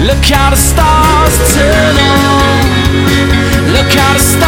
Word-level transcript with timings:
Look 0.00 0.24
how 0.26 0.50
the 0.50 0.56
stars 0.56 1.36
turn 1.54 1.96
on. 1.98 2.62
Look 3.72 3.92
how 3.92 4.12
the 4.14 4.20
stars 4.20 4.47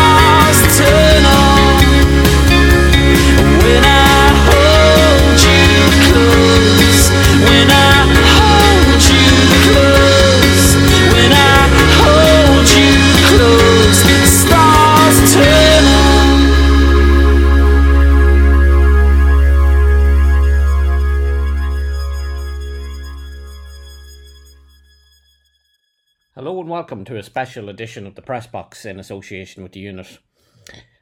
welcome 26.91 27.05
to 27.05 27.19
a 27.19 27.23
special 27.23 27.69
edition 27.69 28.05
of 28.05 28.17
the 28.17 28.21
Press 28.21 28.49
Box 28.49 28.85
in 28.85 28.99
association 28.99 29.63
with 29.63 29.71
the 29.71 29.79
unit. 29.79 30.19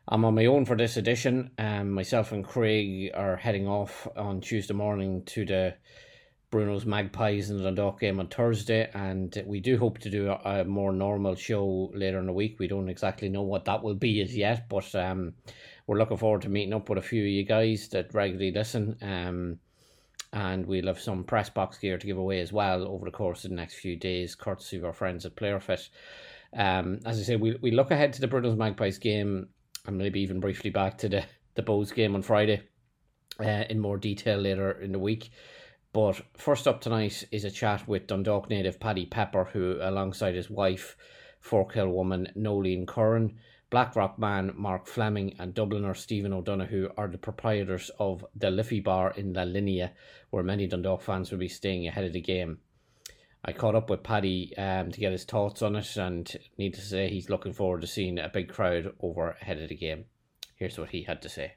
I'm 0.07 0.23
on 0.27 0.35
my 0.35 0.45
own 0.45 0.67
for 0.67 0.77
this 0.77 0.99
edition. 0.99 1.51
Um, 1.57 1.93
myself 1.93 2.31
and 2.31 2.45
Craig 2.45 3.11
are 3.15 3.37
heading 3.37 3.67
off 3.67 4.07
on 4.15 4.43
Tuesday 4.43 4.75
morning 4.75 5.23
to 5.29 5.47
the 5.47 5.77
Bruno's 6.51 6.85
Magpies 6.85 7.49
and 7.49 7.59
the 7.59 7.65
Dundalk 7.65 8.01
game 8.01 8.21
on 8.21 8.27
Thursday, 8.27 8.91
and 8.93 9.43
we 9.47 9.61
do 9.61 9.79
hope 9.79 9.97
to 10.01 10.11
do 10.11 10.29
a, 10.29 10.61
a 10.61 10.65
more 10.65 10.93
normal 10.93 11.37
show 11.37 11.91
later 11.95 12.19
in 12.19 12.27
the 12.27 12.35
week. 12.35 12.59
We 12.59 12.69
don't 12.69 12.91
exactly 12.91 13.31
know 13.31 13.41
what 13.41 13.65
that 13.65 13.83
will 13.83 13.95
be 13.95 14.21
as 14.21 14.37
yet, 14.37 14.69
but 14.69 14.95
um, 14.95 15.37
we're 15.87 15.97
looking 15.97 16.19
forward 16.19 16.43
to 16.43 16.51
meeting 16.51 16.75
up 16.75 16.91
with 16.91 16.99
a 16.99 17.03
few 17.03 17.23
of 17.23 17.31
you 17.31 17.45
guys 17.45 17.89
that 17.93 18.13
regularly 18.13 18.53
listen. 18.53 18.99
Um, 19.01 19.59
and 20.33 20.67
we'll 20.67 20.87
have 20.87 21.01
some 21.01 21.25
press 21.25 21.49
box 21.49 21.79
gear 21.79 21.99
to 21.99 22.07
give 22.07 22.19
away 22.19 22.41
as 22.41 22.53
well 22.53 22.87
over 22.87 23.05
the 23.05 23.11
course 23.11 23.45
of 23.45 23.51
the 23.51 23.57
next 23.57 23.75
few 23.77 23.97
days, 23.97 24.35
courtesy 24.35 24.77
of 24.77 24.85
our 24.85 24.93
friends 24.93 25.25
at 25.25 25.37
PlayerFit. 25.37 25.89
Um, 26.57 27.01
as 27.05 27.19
I 27.19 27.23
say, 27.23 27.37
we 27.37 27.57
we 27.61 27.71
look 27.71 27.91
ahead 27.91 28.13
to 28.15 28.21
the 28.21 28.29
Bruno's 28.29 28.57
Magpies 28.57 28.99
game 28.99 29.49
and 29.87 29.99
maybe 29.99 30.21
even 30.21 30.41
briefly 30.41 30.71
back 30.71 30.99
to 30.99 31.09
the 31.09 31.25
the 31.55 31.63
Bohs 31.63 31.93
game 31.93 32.15
on 32.15 32.23
Friday 32.23 32.63
uh, 33.41 33.65
in 33.69 33.81
more 33.81 33.97
detail 33.97 34.39
later 34.39 34.73
in 34.81 34.93
the 34.93 34.99
week. 34.99 35.31
But 35.93 36.21
first 36.37 36.69
up 36.69 36.81
tonight 36.81 37.25
is 37.33 37.45
a 37.45 37.51
chat 37.51 37.89
with 37.89 38.07
Dundalk 38.07 38.51
native 38.51 38.79
Paddy 38.79 39.07
Pepper, 39.07 39.45
who, 39.45 39.79
alongside 39.81 40.35
his 40.35 40.51
wife, 40.51 40.97
Forkhill 41.43 41.91
woman 41.91 42.29
Nolene 42.37 42.87
Curran, 42.87 43.39
Blackrock 43.71 44.19
man 44.19 44.53
Mark 44.57 44.87
Fleming, 44.87 45.35
and 45.39 45.55
Dubliner 45.55 45.97
Stephen 45.97 46.33
O'Donoghue 46.33 46.91
are 46.97 47.09
the 47.09 47.19
proprietors 47.19 47.91
of 47.99 48.25
the 48.35 48.51
Liffey 48.51 48.81
Bar 48.81 49.13
in 49.17 49.35
La 49.35 49.43
Linea, 49.43 49.93
where 50.31 50.43
many 50.43 50.67
Dundalk 50.67 51.03
fans 51.03 51.31
will 51.31 51.39
be 51.39 51.49
staying 51.49 51.87
ahead 51.87 52.05
of 52.05 52.13
the 52.15 52.21
game. 52.21 52.59
I 53.45 53.53
caught 53.53 53.75
up 53.75 53.91
with 53.91 54.03
Paddy 54.03 54.57
um, 54.57 54.91
to 54.91 55.01
get 55.01 55.13
his 55.13 55.25
thoughts 55.25 55.63
on 55.63 55.77
it, 55.77 55.97
and 55.97 56.35
need 56.57 56.75
to 56.75 56.81
say 56.81 57.09
he's 57.09 57.29
looking 57.31 57.53
forward 57.53 57.83
to 57.83 57.87
seeing 57.87 58.19
a 58.19 58.29
big 58.29 58.49
crowd 58.49 58.95
over 59.01 59.37
ahead 59.41 59.61
of 59.61 59.69
the 59.69 59.77
game. 59.77 60.07
Here's 60.57 60.79
what 60.79 60.91
he 60.91 61.03
had 61.03 61.23
to 61.23 61.29
say. 61.29 61.53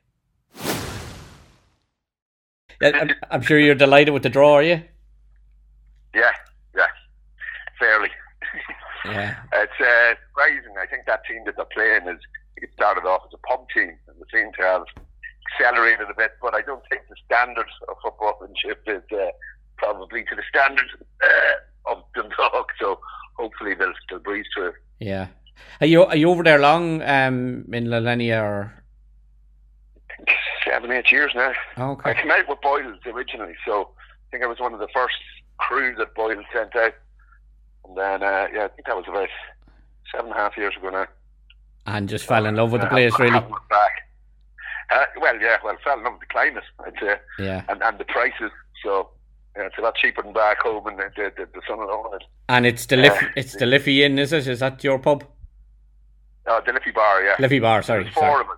I'm, 2.83 3.11
I'm 3.29 3.41
sure 3.41 3.59
you're 3.59 3.75
delighted 3.75 4.11
with 4.11 4.23
the 4.23 4.29
draw, 4.29 4.55
are 4.55 4.63
you? 4.63 4.81
Yeah, 6.13 6.31
yeah, 6.75 6.87
fairly. 7.79 8.09
Yeah. 9.05 9.35
It's 9.53 9.79
uh, 9.79 10.15
surprising. 10.29 10.75
I 10.79 10.85
think 10.85 11.05
that 11.07 11.25
team 11.25 11.43
that 11.45 11.55
they're 11.55 11.65
playing 11.65 12.07
is 12.07 12.21
it 12.57 12.69
started 12.73 13.07
off 13.07 13.23
as 13.25 13.33
a 13.33 13.47
pub 13.47 13.67
team, 13.73 13.97
and 14.07 14.15
they 14.17 14.37
seem 14.39 14.51
to 14.59 14.61
have 14.61 14.83
accelerated 15.53 16.09
a 16.09 16.13
bit. 16.15 16.31
But 16.41 16.53
I 16.53 16.61
don't 16.61 16.83
think 16.89 17.03
the 17.09 17.15
standards 17.25 17.71
of 17.89 17.95
footballmanship 18.03 18.87
is 18.87 19.03
uh, 19.11 19.31
probably 19.77 20.23
to 20.25 20.35
the 20.35 20.43
standards 20.49 20.89
uh, 21.23 21.91
of 21.91 22.03
Dundalk. 22.15 22.67
So 22.79 22.99
hopefully 23.37 23.73
they'll 23.73 23.93
they'll 24.09 24.19
breeze 24.19 24.45
through. 24.55 24.69
it. 24.69 24.75
Yeah. 24.99 25.27
Are 25.79 25.87
you 25.87 26.05
are 26.05 26.15
you 26.15 26.29
over 26.29 26.43
there 26.43 26.59
long 26.59 27.01
um, 27.01 27.65
in 27.71 27.89
La 27.89 27.97
Linea 27.97 28.41
or? 28.41 28.73
Seven, 30.65 30.91
eight 30.91 31.11
years 31.11 31.31
now. 31.35 31.53
Okay. 31.77 32.11
I 32.11 32.13
came 32.13 32.29
out 32.31 32.47
with 32.47 32.61
Boyles 32.61 32.99
originally, 33.07 33.55
so 33.65 33.89
I 33.99 34.31
think 34.31 34.43
I 34.43 34.47
was 34.47 34.59
one 34.59 34.73
of 34.73 34.79
the 34.79 34.87
first 34.93 35.15
crew 35.57 35.95
that 35.95 36.13
Boyle 36.13 36.43
sent 36.53 36.75
out. 36.75 36.93
And 37.87 37.97
then, 37.97 38.23
uh, 38.23 38.47
yeah, 38.53 38.65
I 38.65 38.67
think 38.69 38.87
that 38.87 38.95
was 38.95 39.05
about 39.07 39.29
seven 40.11 40.27
and 40.31 40.35
a 40.35 40.37
half 40.41 40.57
years 40.57 40.75
ago 40.77 40.89
now. 40.89 41.07
And 41.87 42.07
just 42.07 42.25
fell 42.25 42.45
in 42.45 42.55
love 42.55 42.71
with 42.71 42.81
the 42.81 42.87
Uh, 42.87 42.91
place, 42.91 43.17
really. 43.19 43.37
Uh, 43.37 45.05
well, 45.19 45.39
yeah, 45.39 45.57
well, 45.63 45.77
fell 45.83 45.97
in 45.97 46.03
love 46.03 46.13
with 46.13 46.21
the 46.21 46.25
climate 46.27 46.63
I'd 46.85 46.93
say, 46.99 47.15
Yeah. 47.39 47.63
and, 47.69 47.81
and 47.81 47.97
the 47.97 48.05
prices. 48.05 48.51
So 48.83 49.09
yeah, 49.55 49.63
it's 49.63 49.77
a 49.77 49.81
lot 49.81 49.95
cheaper 49.95 50.21
than 50.21 50.33
back 50.33 50.59
home 50.61 50.85
and 50.87 50.97
the, 50.97 51.09
the, 51.15 51.45
the, 51.45 51.61
sun 51.67 51.79
and 51.79 51.89
all 51.89 52.13
it. 52.13 52.23
And 52.49 52.65
it's 52.65 52.85
the. 52.85 52.97
Liff, 52.97 53.21
it's 53.35 53.55
the 53.55 53.65
Liffey 53.65 54.03
Inn, 54.03 54.19
is 54.19 54.33
it? 54.33 54.47
Is 54.47 54.59
that 54.59 54.83
your 54.83 54.99
pub? 54.99 55.23
Oh, 56.47 56.61
the 56.65 56.73
Liffey 56.73 56.91
Bar, 56.91 57.23
yeah. 57.23 57.35
Liffey 57.39 57.59
Bar, 57.59 57.81
sorry. 57.83 58.03
There's 58.03 58.13
four 58.15 58.23
sorry. 58.23 58.41
of 58.41 58.49
us. 58.49 58.57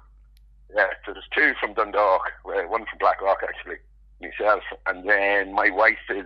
Yeah, 0.76 0.88
so 1.06 1.14
there's 1.14 1.26
two 1.36 1.54
from 1.60 1.74
Dundalk, 1.76 2.22
uh, 2.46 2.62
one 2.68 2.86
from 2.86 2.98
Blackrock 3.00 3.44
actually, 3.44 3.76
myself, 4.22 4.64
and 4.88 5.08
then 5.08 5.54
my 5.54 5.70
wife 5.70 6.00
is 6.10 6.26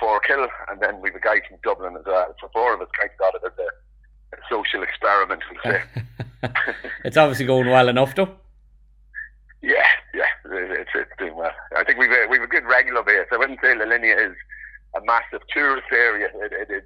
Forkhill, 0.00 0.48
and 0.68 0.80
then 0.80 1.00
we've 1.00 1.14
a 1.14 1.20
guy 1.20 1.40
from 1.48 1.58
Dublin 1.62 1.96
as 1.96 2.04
well. 2.06 2.34
So 2.40 2.48
four 2.52 2.74
of 2.74 2.80
us 2.80 2.88
kind 2.98 3.10
of 3.10 3.18
got 3.18 3.34
it 3.34 3.42
as 3.46 3.58
a, 3.58 4.36
a 4.36 4.40
social 4.50 4.82
experiment, 4.82 5.42
we'll 5.50 5.72
say. 5.72 5.82
it's 7.04 7.16
obviously 7.16 7.46
going 7.46 7.68
well 7.68 7.88
enough, 7.88 8.14
though. 8.14 8.36
yeah, 9.62 9.86
yeah, 10.14 10.24
it's, 10.44 10.90
it's 10.94 11.10
doing 11.18 11.36
well. 11.36 11.52
I 11.76 11.84
think 11.84 11.98
we've 11.98 12.10
a, 12.10 12.26
we've 12.28 12.42
a 12.42 12.46
good 12.46 12.64
regular 12.64 13.02
base. 13.02 13.26
I 13.32 13.36
wouldn't 13.36 13.60
say 13.62 13.74
La 13.76 13.84
Linea 13.84 14.16
is 14.16 14.36
a 14.96 15.04
massive 15.04 15.40
tourist 15.52 15.86
area. 15.92 16.28
It, 16.34 16.52
it, 16.52 16.70
it 16.70 16.84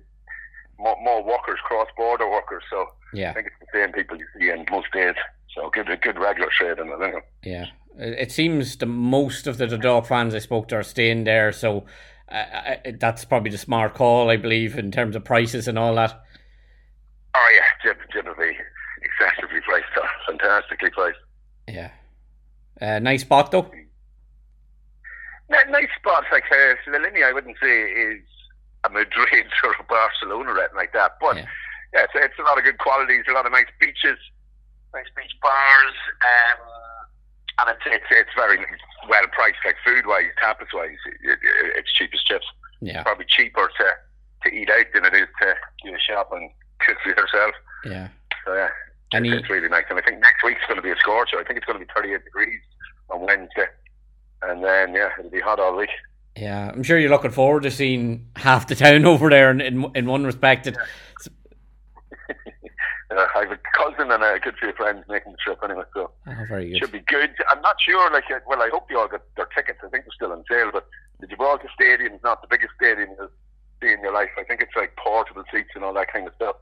more, 0.78 0.96
more 1.02 1.24
workers, 1.24 1.58
cross-border 1.64 2.30
workers. 2.30 2.62
So 2.70 2.86
yeah. 3.12 3.30
I 3.30 3.34
think 3.34 3.46
it's 3.48 3.56
the 3.60 3.78
same 3.78 3.92
people 3.92 4.16
you 4.18 4.26
see 4.38 4.50
in 4.50 4.66
most 4.70 4.92
days. 4.92 5.14
So 5.54 5.70
good, 5.70 5.88
a 5.88 5.96
good 5.96 6.18
regular 6.18 6.50
trade 6.50 6.78
in 6.78 6.90
La 6.90 6.96
Linea. 6.96 7.20
yeah. 7.42 7.66
It 7.98 8.30
seems 8.30 8.76
the 8.76 8.84
most 8.84 9.46
of 9.46 9.56
the 9.56 9.66
Dundalk 9.66 10.04
fans 10.04 10.34
I 10.34 10.38
spoke 10.40 10.68
to 10.68 10.76
are 10.76 10.82
staying 10.82 11.24
there, 11.24 11.50
so 11.50 11.86
uh, 12.30 12.34
I, 12.34 12.94
that's 12.98 13.24
probably 13.24 13.50
the 13.50 13.58
smart 13.58 13.94
call, 13.94 14.30
I 14.30 14.36
believe, 14.36 14.76
in 14.78 14.90
terms 14.90 15.14
of 15.16 15.24
prices 15.24 15.68
and 15.68 15.78
all 15.78 15.94
that. 15.96 16.20
Oh 17.34 17.48
yeah, 17.54 17.92
gen- 17.92 18.06
generally 18.12 18.56
excessively 19.02 19.60
priced, 19.60 19.84
uh, 19.96 20.06
fantastically 20.26 20.90
priced. 20.90 21.18
Yeah. 21.68 21.90
Uh, 22.80 22.98
nice 22.98 23.22
spot, 23.22 23.50
though. 23.50 23.70
Nice 25.48 25.88
spots 25.96 26.26
like 26.32 26.44
uh, 26.50 26.74
Linea, 26.90 27.26
I 27.28 27.32
wouldn't 27.32 27.56
say 27.62 27.82
is 27.82 28.22
a 28.84 28.90
Madrid 28.90 29.46
or 29.64 29.74
a 29.78 29.84
Barcelona 29.84 30.50
or 30.50 30.58
anything 30.58 30.76
like 30.76 30.92
that, 30.92 31.12
but 31.20 31.36
Yeah. 31.36 31.46
yeah, 31.94 32.02
it's, 32.04 32.12
it's 32.16 32.38
a 32.38 32.42
lot 32.42 32.58
of 32.58 32.64
good 32.64 32.78
qualities, 32.78 33.24
a 33.28 33.32
lot 33.32 33.46
of 33.46 33.52
nice 33.52 33.70
beaches, 33.80 34.18
nice 34.92 35.06
beach 35.16 35.32
bars, 35.40 35.94
um, 36.22 36.66
and 37.58 37.70
it's 37.70 37.82
it's 37.86 38.04
it's 38.10 38.30
very 38.36 38.58
well 39.08 39.26
priced, 39.32 39.58
like 39.64 39.76
food 39.84 40.06
wise, 40.06 40.30
tapas 40.42 40.72
wise, 40.74 40.96
it, 41.06 41.14
it, 41.32 41.38
it's 41.76 41.92
cheap 41.92 42.10
as 42.14 42.22
chips. 42.22 42.46
Yeah, 42.80 43.02
Probably 43.02 43.24
cheaper 43.28 43.68
to 43.78 43.84
to 44.50 44.54
eat 44.54 44.68
out 44.70 44.86
than 44.94 45.04
it 45.06 45.14
is 45.14 45.28
to 45.42 45.54
do 45.84 45.94
a 45.94 45.98
shop 45.98 46.30
and 46.32 46.50
cook 46.80 46.96
for 47.02 47.08
yourself. 47.10 47.54
yeah. 47.84 48.08
So 48.44 48.54
yeah, 48.54 48.68
Any- 49.14 49.30
it's, 49.30 49.40
it's 49.40 49.50
really 49.50 49.68
nice. 49.68 49.84
And 49.90 49.98
I 49.98 50.02
think 50.02 50.20
next 50.20 50.44
week's 50.44 50.60
going 50.68 50.76
to 50.76 50.82
be 50.82 50.90
a 50.90 50.96
scorcher. 50.96 51.38
I 51.38 51.44
think 51.44 51.56
it's 51.56 51.66
going 51.66 51.78
to 51.78 51.84
be 51.84 51.90
38 51.96 52.22
degrees 52.24 52.60
on 53.10 53.20
Wednesday, 53.22 53.66
and 54.42 54.62
then 54.62 54.94
yeah, 54.94 55.08
it'll 55.18 55.30
be 55.30 55.40
hot 55.40 55.58
all 55.58 55.76
week. 55.76 55.90
Yeah, 56.36 56.70
I'm 56.70 56.82
sure 56.82 56.98
you're 56.98 57.08
looking 57.10 57.30
forward 57.30 57.62
to 57.62 57.70
seeing 57.70 58.28
half 58.36 58.66
the 58.66 58.74
town 58.74 59.04
over 59.06 59.30
there. 59.30 59.50
In 59.50 59.60
in, 59.62 59.90
in 59.94 60.06
one 60.06 60.24
respect, 60.24 60.66
it, 60.66 60.76
Uh, 63.10 63.26
I 63.36 63.40
have 63.44 63.52
a 63.52 63.58
cousin 63.76 64.10
and 64.10 64.22
a 64.22 64.40
good 64.40 64.56
few 64.58 64.72
friends 64.72 65.04
making 65.08 65.32
the 65.32 65.38
trip 65.38 65.60
anyway, 65.62 65.84
so 65.94 66.10
oh, 66.26 66.44
very 66.48 66.66
it 66.66 66.72
good. 66.72 66.78
should 66.80 66.92
be 66.92 67.04
good. 67.06 67.30
I'm 67.50 67.62
not 67.62 67.76
sure. 67.80 68.10
Like, 68.10 68.24
uh, 68.30 68.40
well, 68.48 68.60
I 68.62 68.68
hope 68.68 68.90
you 68.90 68.98
all 68.98 69.06
got 69.06 69.22
their 69.36 69.46
tickets. 69.54 69.78
I 69.84 69.88
think 69.88 70.04
they're 70.04 70.14
still 70.14 70.32
on 70.32 70.42
sale, 70.50 70.70
but 70.72 70.88
the 71.20 71.26
Gibraltar 71.26 71.68
Stadium 71.72 72.14
is 72.14 72.22
not 72.24 72.42
the 72.42 72.48
biggest 72.48 72.72
stadium 72.76 73.10
you'll 73.16 73.28
see 73.80 73.92
in 73.92 74.00
your 74.00 74.12
life. 74.12 74.30
I 74.36 74.42
think 74.42 74.60
it's 74.60 74.74
like 74.74 74.96
portable 74.96 75.44
seats 75.52 75.70
and 75.74 75.84
all 75.84 75.94
that 75.94 76.12
kind 76.12 76.26
of 76.26 76.34
stuff. 76.34 76.56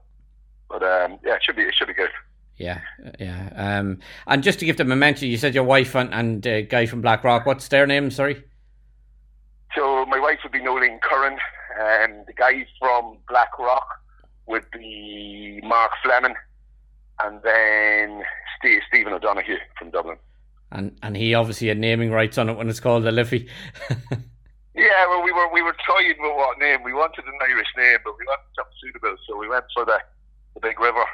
But 0.69 0.83
um, 0.83 1.19
yeah, 1.25 1.37
it 1.37 1.43
should 1.43 1.57
be 1.57 1.63
it 1.63 1.75
should 1.75 1.89
be 1.89 1.95
good. 1.95 2.11
Yeah, 2.57 2.81
yeah. 3.19 3.49
Um, 3.57 3.99
and 4.27 4.43
just 4.43 4.59
to 4.61 4.65
give 4.65 4.77
them 4.77 4.93
a 4.93 4.97
mention, 4.97 5.29
you 5.29 5.37
said 5.39 5.55
your 5.55 5.65
wife 5.65 5.95
and 5.95 6.13
and 6.13 6.47
uh, 6.47 6.63
guy 6.63 6.87
from 6.87 7.01
Blackrock. 7.01 7.47
What's 7.47 7.69
their 7.69 7.87
name? 7.87 8.11
Sorry. 8.11 8.45
So 9.75 10.07
my 10.07 10.21
wife 10.21 10.39
would 10.43 10.53
be 10.53 10.61
Nolene 10.61 11.01
Curran, 11.01 11.39
and 11.81 12.27
the 12.27 12.33
guy 12.33 12.67
from 12.79 13.19
Black 13.29 13.59
Rock 13.59 13.87
would 14.47 14.65
be 14.73 15.61
Mark 15.65 15.91
Fleming, 16.03 16.35
and 17.23 17.41
then 17.43 18.23
Steve, 18.59 18.81
Stephen 18.89 19.13
O'Donoghue 19.13 19.57
from 19.79 19.91
Dublin. 19.91 20.17
And 20.73 20.97
and 21.03 21.17
he 21.17 21.35
obviously 21.35 21.69
had 21.69 21.79
naming 21.79 22.11
rights 22.11 22.37
on 22.39 22.49
it 22.49 22.57
when 22.57 22.69
it's 22.69 22.81
called 22.81 23.05
the 23.05 23.13
Liffey. 23.13 23.49
Yeah, 24.77 25.07
well, 25.09 25.23
we 25.23 25.31
were 25.31 25.47
we 25.53 25.63
were 25.63 25.77
toying 25.87 26.17
with 26.19 26.35
what 26.35 26.59
name. 26.59 26.83
We 26.83 26.93
wanted 26.93 27.25
an 27.27 27.39
Irish 27.49 27.69
name, 27.79 27.99
but 28.05 28.15
we 28.19 28.25
wanted 28.27 28.51
something 28.57 28.75
suitable, 28.83 29.15
so 29.25 29.37
we 29.39 29.49
went 29.49 29.65
for 29.73 29.85
the 29.85 29.99
the 30.55 30.61
Big 30.61 30.81
River. 30.81 31.05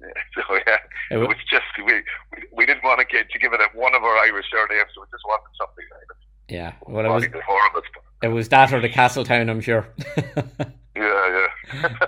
So 0.34 0.54
yeah, 0.66 0.78
It 1.10 1.18
it 1.18 1.28
was 1.28 1.36
just 1.52 1.66
we, 1.84 1.92
we 2.32 2.38
we 2.54 2.64
didn't 2.64 2.82
want 2.82 3.00
to 3.00 3.04
get 3.04 3.28
to 3.30 3.38
give 3.38 3.52
it 3.52 3.60
a, 3.60 3.68
one 3.78 3.94
of 3.94 4.02
our 4.02 4.16
Irish 4.16 4.46
surnames, 4.50 4.88
so 4.94 5.02
we 5.02 5.06
just 5.12 5.24
wanted 5.26 5.52
something 5.60 5.84
like 5.92 6.08
it. 6.48 6.54
yeah. 6.54 6.72
Well, 6.86 7.04
it 7.04 7.08
was 7.10 7.24
Probably 7.26 7.40
the 7.40 7.44
four 7.44 7.60
of 7.68 7.76
us. 7.76 7.82
it 8.22 8.28
was 8.28 8.48
that 8.48 8.72
or 8.72 8.80
the 8.80 8.88
Castletown, 8.88 9.50
I'm 9.50 9.60
sure. 9.60 9.86
Yeah, 10.96 11.46
yeah. 11.72 11.88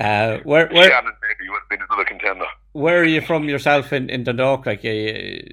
Uh, 0.00 0.38
where 0.42 0.66
where 0.70 0.90
Shannon 0.90 1.12
maybe 1.22 1.48
would 1.48 1.60
have 1.60 1.68
been 1.70 1.80
another 1.88 2.04
contender. 2.04 2.46
where 2.72 2.98
are 3.00 3.04
you 3.04 3.20
from 3.20 3.48
yourself 3.48 3.92
in, 3.92 4.10
in 4.10 4.24
Dundalk? 4.24 4.66
Like, 4.66 4.80
uh, 4.80 4.82
Bay 4.82 5.48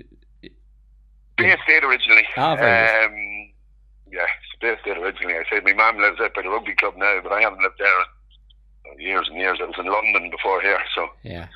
State 1.63 1.83
originally. 1.83 2.23
Ah, 2.37 2.55
very 2.55 3.05
um, 3.05 3.51
yeah, 4.11 4.25
Bay 4.59 4.75
State 4.81 4.97
originally. 4.97 5.35
I 5.35 5.43
said 5.47 5.63
my 5.63 5.73
mum 5.73 5.99
lives 5.99 6.19
out 6.19 6.33
by 6.33 6.41
the 6.41 6.49
rugby 6.49 6.73
club 6.73 6.95
now, 6.97 7.19
but 7.21 7.31
I 7.31 7.41
haven't 7.41 7.61
lived 7.61 7.75
there 7.77 8.93
in 8.93 8.99
years 8.99 9.27
and 9.29 9.37
years. 9.37 9.59
I 9.61 9.65
was 9.65 9.75
in 9.77 9.85
London 9.85 10.31
before 10.31 10.59
here, 10.61 10.79
so 10.95 11.09
yeah, 11.21 11.47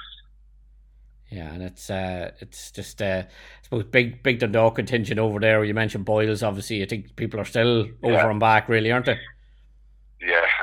yeah, 1.32 1.54
and 1.54 1.64
it's 1.64 1.90
uh, 1.90 2.32
it's 2.40 2.70
just 2.70 3.02
uh, 3.02 3.24
I 3.26 3.64
suppose 3.64 3.86
big 3.86 4.22
big 4.22 4.38
Dundalk 4.40 4.76
contingent 4.76 5.20
over 5.20 5.40
there. 5.40 5.64
You 5.64 5.74
mentioned 5.74 6.06
Boyles, 6.06 6.44
obviously. 6.44 6.84
I 6.84 6.86
think 6.86 7.16
people 7.16 7.40
are 7.40 7.46
still 7.46 7.88
over 8.04 8.14
Yeah. 8.14 8.30
and 8.30 8.40
back, 8.40 8.70
really, 8.70 8.92
aren't 8.92 9.08
they? 9.08 9.18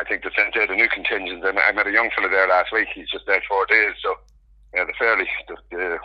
I 0.03 0.05
think 0.05 0.25
the 0.25 0.31
sent 0.35 0.57
out 0.59 0.71
a 0.71 0.75
new 0.75 0.89
contingent. 0.89 1.45
I 1.47 1.53
met, 1.53 1.63
I 1.69 1.73
met 1.73 1.87
a 1.87 1.93
young 1.93 2.11
fella 2.11 2.29
there 2.29 2.49
last 2.49 2.73
week. 2.73 2.89
He's 2.93 3.09
just 3.09 3.25
there 3.27 3.41
four 3.49 3.67
days, 3.67 3.95
so 4.03 4.17
yeah, 4.75 4.83
the 4.85 4.93
fairly. 4.99 5.29
The, 5.47 5.55
the, 5.71 5.99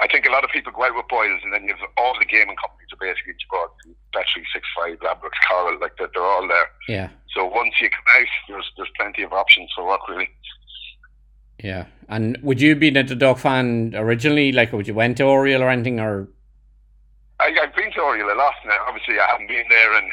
I 0.00 0.08
think 0.08 0.24
a 0.24 0.30
lot 0.32 0.42
of 0.44 0.50
people 0.50 0.72
go 0.72 0.84
out 0.84 0.96
with 0.96 1.06
boys, 1.08 1.40
and 1.44 1.52
then 1.52 1.64
you 1.64 1.74
have 1.76 1.88
all 1.98 2.16
the 2.18 2.24
gaming 2.24 2.56
companies 2.56 2.88
are 2.90 2.96
basically 3.04 3.34
Gibraltar, 3.38 3.92
Battery 4.16 4.46
Six 4.52 4.64
Five, 4.74 4.96
Ladbrokes, 5.04 5.36
Coral, 5.46 5.78
like 5.78 5.96
that. 5.98 6.10
They're 6.14 6.24
all 6.24 6.48
there. 6.48 6.68
Yeah, 6.88 7.08
So 7.36 7.44
once 7.44 7.74
you 7.80 7.90
come 7.90 8.08
out, 8.16 8.26
there's 8.48 8.72
there's 8.78 8.90
plenty 8.98 9.22
of 9.22 9.32
options 9.34 9.70
for 9.76 9.86
work 9.86 10.08
really. 10.08 10.30
yeah. 11.62 11.84
And 12.08 12.38
would 12.42 12.60
you 12.60 12.74
be 12.76 12.88
a 12.88 13.02
Dundalk 13.02 13.38
fan 13.38 13.92
originally? 13.94 14.52
Like, 14.52 14.72
would 14.72 14.88
you 14.88 14.94
went 14.94 15.18
to 15.18 15.24
Oriel 15.24 15.62
or 15.62 15.68
anything? 15.70 16.00
Or 16.00 16.28
I, 17.40 17.54
I've 17.62 17.74
been 17.76 17.92
to 17.92 18.00
Oriel 18.00 18.32
a 18.32 18.36
lot 18.36 18.54
now. 18.66 18.78
Obviously, 18.88 19.18
I 19.20 19.26
haven't 19.26 19.48
been 19.48 19.64
there 19.68 19.98
in 19.98 20.10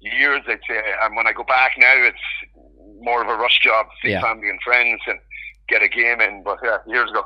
years. 0.00 0.42
I'd 0.48 0.60
say, 0.68 0.82
and 1.02 1.16
when 1.16 1.26
I 1.26 1.32
go 1.32 1.44
back 1.44 1.72
now, 1.78 1.94
it's 1.96 2.18
more 3.00 3.22
of 3.22 3.28
a 3.28 3.34
rush 3.36 3.60
job, 3.62 3.86
to 3.86 3.92
see 4.06 4.12
Yeah. 4.12 4.20
family 4.20 4.50
and 4.50 4.60
friends, 4.62 5.00
and 5.06 5.18
get 5.68 5.82
a 5.82 5.88
game 5.88 6.20
in. 6.20 6.42
But 6.42 6.58
yeah, 6.62 6.78
years 6.86 7.10
ago, 7.10 7.24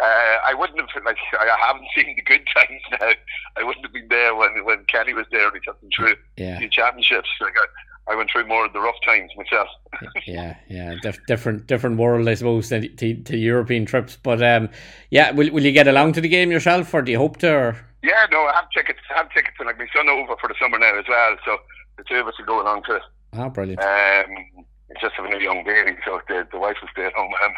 uh, 0.00 0.36
I 0.46 0.54
wouldn't 0.54 0.78
have 0.80 1.04
like 1.04 1.16
I 1.38 1.56
haven't 1.66 1.86
seen 1.96 2.14
the 2.16 2.22
good 2.22 2.46
times 2.54 2.82
now. 3.00 3.10
I 3.56 3.64
wouldn't 3.64 3.84
have 3.84 3.92
been 3.92 4.08
there 4.08 4.34
when 4.34 4.64
when 4.64 4.84
Kenny 4.84 5.12
was 5.14 5.26
there 5.32 5.46
and 5.48 5.54
he 5.54 5.60
took 5.60 5.80
them 5.80 5.90
through 5.96 6.14
yeah, 6.36 6.58
the 6.60 6.68
championships. 6.68 7.28
Like 7.40 7.54
I, 7.60 8.12
I 8.12 8.14
went 8.14 8.30
through 8.30 8.46
more 8.46 8.64
of 8.64 8.72
the 8.72 8.80
rough 8.80 8.94
times 9.04 9.30
myself. 9.36 9.68
yeah, 10.26 10.56
yeah. 10.68 10.94
Dif- 11.02 11.26
different 11.26 11.66
different 11.66 11.98
world, 11.98 12.28
I 12.28 12.34
suppose, 12.34 12.68
to, 12.70 12.88
to 12.88 13.36
European 13.36 13.86
trips. 13.86 14.16
But 14.16 14.42
um, 14.42 14.68
yeah, 15.10 15.30
will 15.32 15.50
will 15.50 15.64
you 15.64 15.72
get 15.72 15.88
along 15.88 16.12
to 16.12 16.20
the 16.20 16.28
game 16.28 16.50
yourself, 16.52 16.92
or 16.94 17.02
do 17.02 17.10
you 17.12 17.18
hope 17.18 17.38
to? 17.38 17.52
Or? 17.52 17.76
Yeah, 18.04 18.26
no, 18.30 18.44
I 18.44 18.52
have 18.54 18.70
tickets. 18.70 19.00
I 19.12 19.18
have 19.18 19.32
tickets, 19.32 19.56
and 19.58 19.66
like 19.66 19.78
my 19.78 19.88
son 19.94 20.08
over 20.08 20.36
for 20.40 20.46
the 20.46 20.54
summer 20.60 20.78
now 20.78 20.96
as 20.96 21.06
well. 21.08 21.36
So 21.44 21.58
the 21.98 22.04
two 22.04 22.14
of 22.16 22.26
us 22.26 22.34
are 22.38 22.46
going 22.46 22.66
on 22.66 22.82
to. 22.84 22.96
it. 22.96 23.02
Oh, 23.34 23.50
brilliant. 23.50 23.80
Um, 23.82 24.64
just 25.00 25.14
having 25.16 25.34
a 25.34 25.38
young 25.42 25.64
baby, 25.64 25.96
so 26.04 26.20
the, 26.28 26.46
the 26.50 26.58
wife 26.58 26.76
will 26.80 26.88
stay 26.92 27.04
at 27.04 27.12
home 27.12 27.30
with 27.30 27.40
him. 27.42 27.54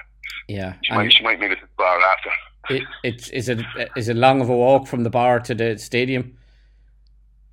Yeah, 0.48 0.72
She, 0.82 0.92
might, 0.94 1.12
she 1.12 1.22
might 1.22 1.38
meet 1.38 1.52
us 1.52 1.58
at 1.62 1.69
the 1.69 1.75
bar 1.76 2.00
after. 2.00 2.31
it, 2.75 2.82
it's 3.04 3.28
is 3.28 3.48
it 3.48 3.60
is 3.96 4.08
it 4.08 4.16
long 4.16 4.40
of 4.40 4.48
a 4.48 4.56
walk 4.56 4.87
from 4.88 5.04
the 5.04 5.10
bar 5.10 5.38
to 5.40 5.54
the 5.54 5.78
stadium? 5.78 6.37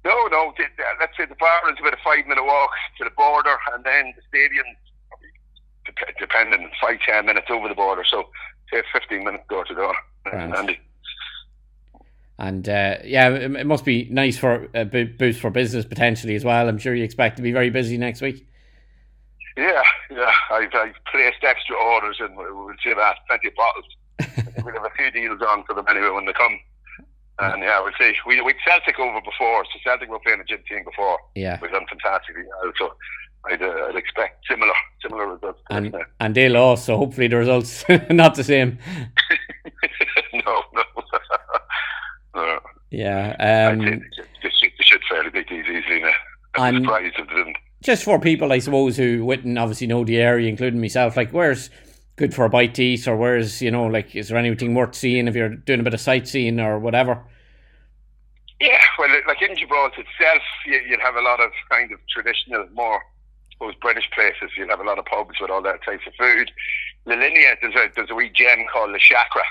No, 0.04 0.16
no, 0.31 0.54
let's 1.00 1.16
say 1.18 1.25
the 1.25 1.36
bar 1.36 1.62
is 1.72 1.78
about 1.80 1.94
a 1.94 1.98
five 2.04 2.25
minute 2.25 2.44
walk 2.44 2.72
to 2.98 3.04
the 3.04 3.10
border, 3.12 3.56
and 3.74 3.83
then 3.83 4.13
the 4.16 4.22
stadium, 4.30 4.66
dep- 5.86 6.18
depending, 6.19 6.69
five, 6.81 6.98
ten 7.06 7.25
minutes 7.25 7.48
over 7.50 7.68
the 7.68 7.75
border. 7.75 8.04
So, 8.10 8.30
say 8.72 8.81
15 8.94 9.24
minutes 9.24 9.44
door 9.50 9.66
to 9.66 9.75
door. 9.75 9.94
Grand. 10.25 10.54
Handy. 10.56 10.80
And 12.39 12.68
uh, 12.69 12.98
yeah, 13.04 13.30
it, 13.30 13.56
it 13.56 13.66
must 13.66 13.84
be 13.84 14.07
nice 14.12 14.38
for 14.38 14.68
a 14.75 14.86
bo- 14.86 15.10
boost 15.18 15.39
for 15.39 15.50
business 15.50 15.86
potentially 15.86 16.36
as 16.36 16.45
well. 16.45 16.69
I'm 16.69 16.78
sure 16.78 16.94
you 16.94 17.04
expect 17.04 17.38
to 17.38 17.42
be 17.42 17.51
very 17.51 17.69
busy 17.72 17.98
next 17.98 18.22
week. 18.22 18.48
Yeah, 19.57 19.81
yeah. 20.12 20.31
I've, 20.51 20.69
I've 20.75 20.94
placed 21.12 21.44
extra 21.44 21.75
orders, 21.75 22.18
and 22.19 22.38
we- 22.38 22.51
we'll 22.51 22.75
see 22.84 22.94
that. 22.94 23.18
Plenty 23.28 23.48
of 23.48 23.56
bottles. 23.56 23.86
we'll 24.63 24.74
have 24.75 24.86
a 24.86 24.89
few 24.95 25.10
deals 25.12 25.42
on 25.42 25.63
for 25.66 25.74
them 25.74 25.86
anyway 25.89 26.10
when 26.12 26.25
they 26.25 26.34
come. 26.34 26.60
And 27.39 27.62
yeah, 27.63 27.81
we'll 27.81 27.92
see. 28.00 28.13
We 28.25 28.42
we 28.42 28.54
Celtic 28.66 29.00
over 29.00 29.22
before, 29.22 29.63
so 29.66 29.80
Celtic 29.83 30.10
were 30.10 30.19
playing 30.19 30.40
a 30.42 30.44
gym 30.44 30.60
team 30.68 30.83
before. 30.83 31.19
Yeah, 31.36 31.60
We've 31.62 31.72
done 31.72 31.86
fantastically 31.88 32.44
so 32.80 32.94
I'd, 33.45 33.62
uh, 33.62 33.88
I'd 33.90 33.95
expect 33.95 34.44
similar 34.50 34.74
similar 35.04 35.33
results. 35.33 35.62
and 35.69 35.95
and 36.19 36.33
they 36.36 36.50
lost, 36.50 36.86
so 36.86 36.98
hopefully 36.98 37.28
the 37.28 37.38
results 37.38 37.86
not 38.10 38.33
the 38.36 38.44
same. 38.44 38.80
no, 40.33 40.63
no. 40.74 40.83
No. 42.45 42.60
Yeah. 42.92 43.36
Um, 43.39 43.80
they 43.80 44.50
should, 44.50 44.72
they 44.78 44.84
should, 44.84 45.01
fairly 45.10 45.30
these 45.30 45.66
easily 45.66 46.01
now. 46.01 46.12
I'm 46.56 46.84
surprised 46.84 47.16
if 47.18 47.28
they 47.28 47.36
didn't. 47.36 47.57
just 47.84 48.04
for 48.04 48.19
people, 48.19 48.51
I 48.51 48.60
suppose, 48.60 48.98
who 48.98 49.25
wouldn't 49.25 49.57
obviously 49.57 49.88
know 49.88 50.04
the 50.04 50.18
area, 50.18 50.50
including 50.50 50.81
myself, 50.81 51.16
like 51.18 51.31
where's 51.31 51.69
good 52.16 52.34
for 52.34 52.45
a 52.45 52.50
bite 52.50 52.74
to 52.75 52.84
eat, 52.84 53.07
or 53.07 53.16
where's 53.16 53.62
you 53.62 53.72
know, 53.72 53.86
like, 53.86 54.16
is 54.16 54.30
there 54.30 54.38
anything 54.38 54.74
worth 54.74 54.95
seeing 54.95 55.28
if 55.28 55.36
you're 55.36 55.50
doing 55.50 55.80
a 55.80 55.84
bit 55.84 55.94
of 55.94 56.00
sightseeing 56.01 56.60
or 56.60 56.80
whatever? 56.80 57.24
Yeah, 58.60 58.81
well, 58.98 59.10
like 59.28 59.42
in 59.42 59.56
Gibraltar 59.56 60.01
itself, 60.01 60.42
you, 60.66 60.81
you'd 60.90 61.01
have 61.01 61.16
a 61.16 61.22
lot 61.22 61.40
of 61.40 61.51
kind 61.69 61.92
of 61.92 62.00
traditional, 62.10 62.68
more, 62.74 63.01
suppose, 63.51 63.75
British 63.81 64.10
places. 64.16 64.50
You'd 64.57 64.72
have 64.72 64.80
a 64.80 64.83
lot 64.83 64.98
of 64.98 65.06
pubs 65.06 65.40
with 65.40 65.51
all 65.51 65.62
that 65.62 65.83
types 65.86 66.07
of 66.07 66.13
food. 66.18 66.50
La 67.06 67.16
Linea, 67.16 67.56
there's 67.62 67.75
a, 67.75 67.90
there's 67.95 68.10
a 68.10 68.16
wee 68.16 68.31
gem 68.33 68.66
called 68.74 68.92
La 68.92 68.98
Chacra, 68.98 69.44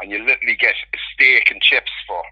and 0.00 0.10
you 0.10 0.18
literally 0.24 0.56
get 0.56 0.74
steak 1.14 1.50
and 1.50 1.60
chips 1.62 1.90
for, 2.06 2.22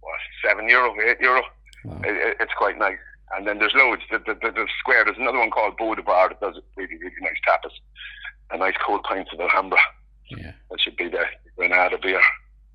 what, 0.00 0.18
seven 0.44 0.68
euro, 0.68 0.94
eight 1.08 1.20
euro? 1.20 1.42
Wow. 1.84 2.00
It, 2.04 2.16
it- 2.16 2.36
it's 2.40 2.52
quite 2.56 2.78
nice. 2.78 2.98
And 3.36 3.44
then 3.46 3.58
there's 3.58 3.74
loads. 3.74 4.02
The, 4.10 4.18
the, 4.18 4.34
the, 4.34 4.52
the 4.52 4.68
square, 4.78 5.04
there's 5.04 5.18
another 5.18 5.38
one 5.38 5.50
called 5.50 5.76
Bodebar 5.76 6.28
that 6.28 6.40
does 6.40 6.60
really, 6.76 6.94
really 6.96 7.16
nice 7.20 7.36
tapas. 7.46 7.72
A 8.52 8.56
nice 8.56 8.74
cold 8.86 9.02
pint 9.02 9.26
of 9.32 9.40
Alhambra. 9.40 9.78
Yeah. 10.28 10.52
That 10.70 10.80
should 10.80 10.96
be 10.96 11.08
the 11.08 11.24
Granada 11.56 11.98
beer. 12.00 12.20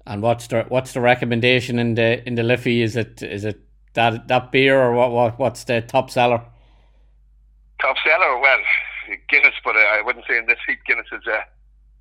And 0.06 0.22
what's 0.22 0.48
the 0.48 0.64
what's 0.68 0.92
the 0.94 1.00
recommendation 1.00 1.80
in 1.80 1.96
the 1.96 2.28
in 2.28 2.36
the 2.36 2.44
Liffey? 2.44 2.82
Is 2.82 2.98
it 2.98 3.22
is 3.24 3.46
it 3.46 3.62
that 3.94 4.28
that 4.28 4.52
beer 4.52 4.78
or 4.82 4.94
what 4.94 5.12
what 5.12 5.40
what's 5.40 5.64
the 5.64 5.82
top 5.82 6.10
seller? 6.10 6.42
Top 7.82 7.96
seller, 8.06 8.38
well, 8.40 8.60
Guinness, 9.30 9.56
but 9.64 9.76
uh, 9.76 9.80
I 9.80 10.02
wouldn't 10.06 10.26
say 10.28 10.38
in 10.38 10.46
this 10.48 10.60
heat 10.68 10.80
Guinness 10.86 11.08
is 11.14 11.26
a, 11.28 11.44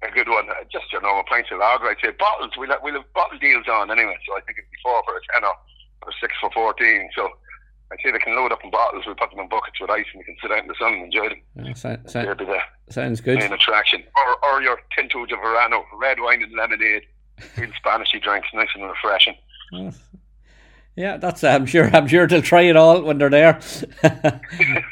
a 0.02 0.10
good 0.10 0.28
one. 0.28 0.48
Uh, 0.48 0.64
Just 0.72 0.92
your 0.92 1.02
normal 1.02 1.24
pints 1.24 1.50
of 1.52 1.58
lager, 1.58 1.86
I'd 1.86 1.96
say. 2.02 2.10
Bottles, 2.18 2.52
we'll 2.56 2.70
have, 2.70 2.80
we'll 2.82 2.94
have 2.94 3.12
bottle 3.12 3.38
deals 3.38 3.66
on 3.68 3.90
anyway, 3.90 4.16
so 4.26 4.36
I 4.36 4.40
think 4.40 4.58
it'd 4.58 4.70
be 4.70 4.78
four 4.82 5.02
for 5.04 5.16
a 5.16 5.20
tenner 5.34 5.52
or 6.02 6.12
six 6.20 6.34
for 6.40 6.50
14. 6.52 7.10
So 7.14 7.28
I'd 7.92 7.98
say 8.02 8.10
they 8.12 8.18
can 8.18 8.36
load 8.36 8.52
up 8.52 8.64
in 8.64 8.70
bottles, 8.70 9.04
we'll 9.06 9.14
put 9.14 9.30
them 9.30 9.40
in 9.40 9.48
buckets 9.48 9.80
with 9.80 9.90
ice 9.90 10.06
and 10.12 10.20
we 10.20 10.24
can 10.24 10.36
sit 10.40 10.50
out 10.50 10.62
in 10.62 10.68
the 10.68 10.74
sun 10.78 10.94
and 10.94 11.04
enjoy 11.04 11.28
them. 11.28 11.42
Yeah, 11.56 11.74
so, 11.74 11.98
so, 12.06 12.22
the 12.34 12.58
sounds 12.88 13.20
good. 13.20 13.38
main 13.38 13.52
attraction. 13.52 14.02
Or, 14.16 14.50
or 14.50 14.62
your 14.62 14.80
Tinto 14.96 15.26
de 15.26 15.36
Verano, 15.36 15.84
red 15.98 16.18
wine 16.20 16.42
and 16.42 16.52
lemonade. 16.56 17.02
Real 17.56 17.70
Spanishy 17.82 18.22
drinks, 18.22 18.48
nice 18.52 18.68
and 18.74 18.84
refreshing. 18.84 19.34
Yeah, 20.96 21.16
that's. 21.16 21.42
I'm 21.42 21.64
sure. 21.64 21.88
I'm 21.96 22.06
sure 22.06 22.26
they'll 22.26 22.42
try 22.42 22.62
it 22.62 22.76
all 22.76 23.00
when 23.00 23.16
they're 23.16 23.30
there. 23.30 23.60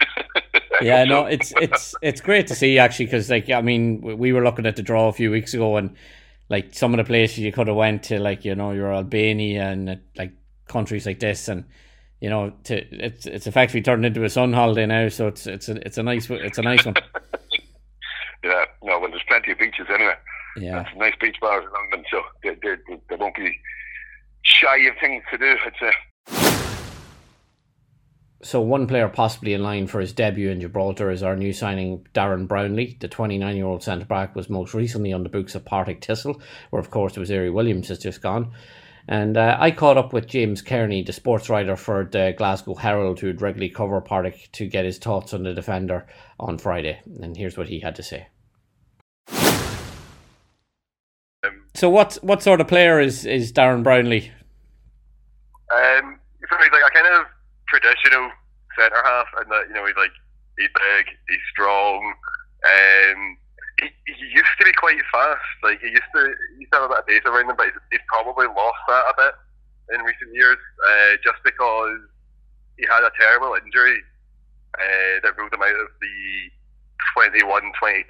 yeah, 0.80 1.04
no, 1.14 1.26
it's 1.26 1.52
it's 1.60 1.94
it's 2.02 2.20
great 2.20 2.46
to 2.48 2.54
see 2.54 2.78
actually 2.78 3.06
because 3.06 3.30
like 3.30 3.50
I 3.50 3.60
mean 3.60 4.00
we- 4.00 4.14
we 4.14 4.32
were 4.32 4.42
looking 4.44 4.66
at 4.66 4.76
the 4.76 4.82
draw 4.82 5.08
a 5.08 5.12
few 5.12 5.30
weeks 5.30 5.54
ago 5.54 5.76
and 5.76 5.96
like 6.48 6.72
some 6.74 6.92
of 6.94 6.98
the 6.98 7.04
places 7.04 7.38
you 7.40 7.52
could 7.52 7.66
have 7.68 7.76
went 7.76 8.02
to 8.04 8.18
like 8.18 8.44
you 8.44 8.54
know 8.54 8.72
your 8.72 8.92
Albania 8.92 9.68
and 9.68 10.00
like 10.16 10.32
countries 10.66 11.06
like 11.06 11.20
this 11.20 11.48
and 11.48 11.64
you 12.20 12.28
know 12.30 12.52
to 12.64 12.76
it's 13.04 13.26
it's 13.26 13.46
effectively 13.46 13.82
turned 13.82 14.04
into 14.04 14.24
a 14.24 14.28
sun 14.30 14.52
holiday 14.52 14.86
now 14.86 15.08
so 15.08 15.28
it's 15.28 15.46
it's 15.46 15.68
a 15.68 15.86
it's 15.86 15.98
a 15.98 16.02
nice 16.02 16.28
it's 16.30 16.58
a 16.58 16.62
nice 16.62 16.84
one 16.84 16.94
Yeah, 18.44 18.64
no, 18.84 19.00
well, 19.00 19.10
there's 19.10 19.22
plenty 19.28 19.50
of 19.52 19.58
beaches 19.58 19.86
anyway. 19.92 20.14
yeah 20.56 20.88
nice 20.96 21.14
beach 21.20 21.36
bars 21.40 21.64
in 21.64 21.70
London, 21.72 22.04
so 22.10 22.22
they, 22.42 22.50
they, 22.62 22.76
they, 22.88 23.00
they 23.10 23.16
won't 23.16 23.34
be 23.34 23.52
shy 24.42 24.76
of 24.86 24.94
things 25.00 25.22
to 25.30 25.38
do, 25.38 25.56
I'd 25.66 25.72
say. 25.80 25.92
So 28.42 28.60
one 28.60 28.86
player 28.86 29.08
possibly 29.08 29.52
in 29.52 29.64
line 29.64 29.88
for 29.88 30.00
his 30.00 30.12
debut 30.12 30.50
in 30.50 30.60
Gibraltar 30.60 31.10
is 31.10 31.24
our 31.24 31.34
new 31.34 31.52
signing 31.52 32.06
Darren 32.14 32.46
Brownlie. 32.46 32.98
The 33.00 33.08
29-year-old 33.08 33.82
centre 33.82 34.06
back 34.06 34.36
was 34.36 34.48
most 34.48 34.74
recently 34.74 35.12
on 35.12 35.24
the 35.24 35.28
books 35.28 35.56
of 35.56 35.64
Partick 35.64 36.04
Thistle, 36.04 36.40
where 36.70 36.78
of 36.80 36.90
course 36.90 37.16
it 37.16 37.20
was 37.20 37.32
Ari 37.32 37.50
Williams 37.50 37.88
has 37.88 37.98
just 37.98 38.22
gone. 38.22 38.52
And 39.08 39.36
uh, 39.36 39.56
I 39.58 39.72
caught 39.72 39.96
up 39.96 40.12
with 40.12 40.28
James 40.28 40.62
Cairney, 40.62 41.04
the 41.04 41.12
sports 41.12 41.48
writer 41.48 41.76
for 41.76 42.04
the 42.04 42.34
Glasgow 42.36 42.74
Herald, 42.74 43.18
who'd 43.18 43.42
regularly 43.42 43.70
cover 43.70 44.00
Partick, 44.00 44.50
to 44.52 44.66
get 44.66 44.84
his 44.84 44.98
thoughts 44.98 45.34
on 45.34 45.42
the 45.42 45.54
defender 45.54 46.06
on 46.38 46.58
Friday. 46.58 47.00
And 47.20 47.36
here's 47.36 47.56
what 47.56 47.68
he 47.68 47.80
had 47.80 47.96
to 47.96 48.02
say. 48.02 48.28
So 51.74 51.88
what 51.88 52.18
what 52.22 52.42
sort 52.42 52.60
of 52.60 52.68
player 52.68 53.00
is, 53.00 53.24
is 53.24 53.52
Darren 53.52 53.82
Brownlie? 53.82 54.30
Um, 55.72 56.18
like 56.50 56.82
a 56.86 56.94
kind 56.94 57.06
of 57.06 57.26
traditional 57.68 58.30
centre 58.78 59.02
half, 59.04 59.28
and 59.40 59.50
that 59.50 59.68
you 59.68 59.74
know 59.74 59.86
he's 59.86 59.96
like 59.96 60.12
he's 60.58 60.72
big, 60.74 61.04
he's 61.28 61.46
strong. 61.52 62.14
Um, 62.66 63.38
he, 63.78 63.86
he 64.10 64.26
used 64.34 64.54
to 64.58 64.64
be 64.66 64.74
quite 64.74 64.98
fast. 65.12 65.46
Like 65.62 65.80
he 65.80 65.88
used 65.88 66.10
to, 66.14 66.22
he 66.54 66.66
used 66.66 66.72
to 66.72 66.82
have 66.82 66.90
a 66.90 66.94
bit 66.94 66.98
of 66.98 67.06
pace 67.06 67.26
around 67.26 67.50
him, 67.50 67.56
but 67.56 67.70
he's, 67.70 67.80
he's 67.92 68.06
probably 68.10 68.46
lost 68.50 68.82
that 68.88 69.04
a 69.06 69.14
bit 69.16 69.34
in 69.94 70.04
recent 70.04 70.34
years, 70.34 70.58
uh, 70.84 71.16
just 71.24 71.38
because 71.44 71.98
he 72.76 72.84
had 72.90 73.06
a 73.06 73.14
terrible 73.18 73.56
injury 73.56 74.02
uh, 74.76 75.14
that 75.22 75.36
ruled 75.38 75.52
him 75.52 75.62
out 75.62 75.80
of 75.80 75.88
the 76.00 76.50
21-22 77.16 78.04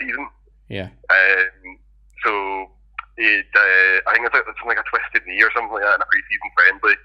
season. 0.00 0.28
Yeah. 0.68 0.88
Um, 1.10 1.78
so 2.24 2.70
it, 3.16 3.46
uh, 3.54 4.08
I 4.08 4.14
think 4.14 4.26
it's, 4.26 4.34
like, 4.34 4.44
it's 4.48 4.64
like 4.66 4.80
a 4.80 4.88
twisted 4.88 5.26
knee 5.26 5.42
or 5.42 5.50
something 5.52 5.74
like 5.74 5.84
that 5.84 6.00
in 6.00 6.02
a 6.02 6.08
pre-season 6.08 6.50
friendly, 6.56 6.96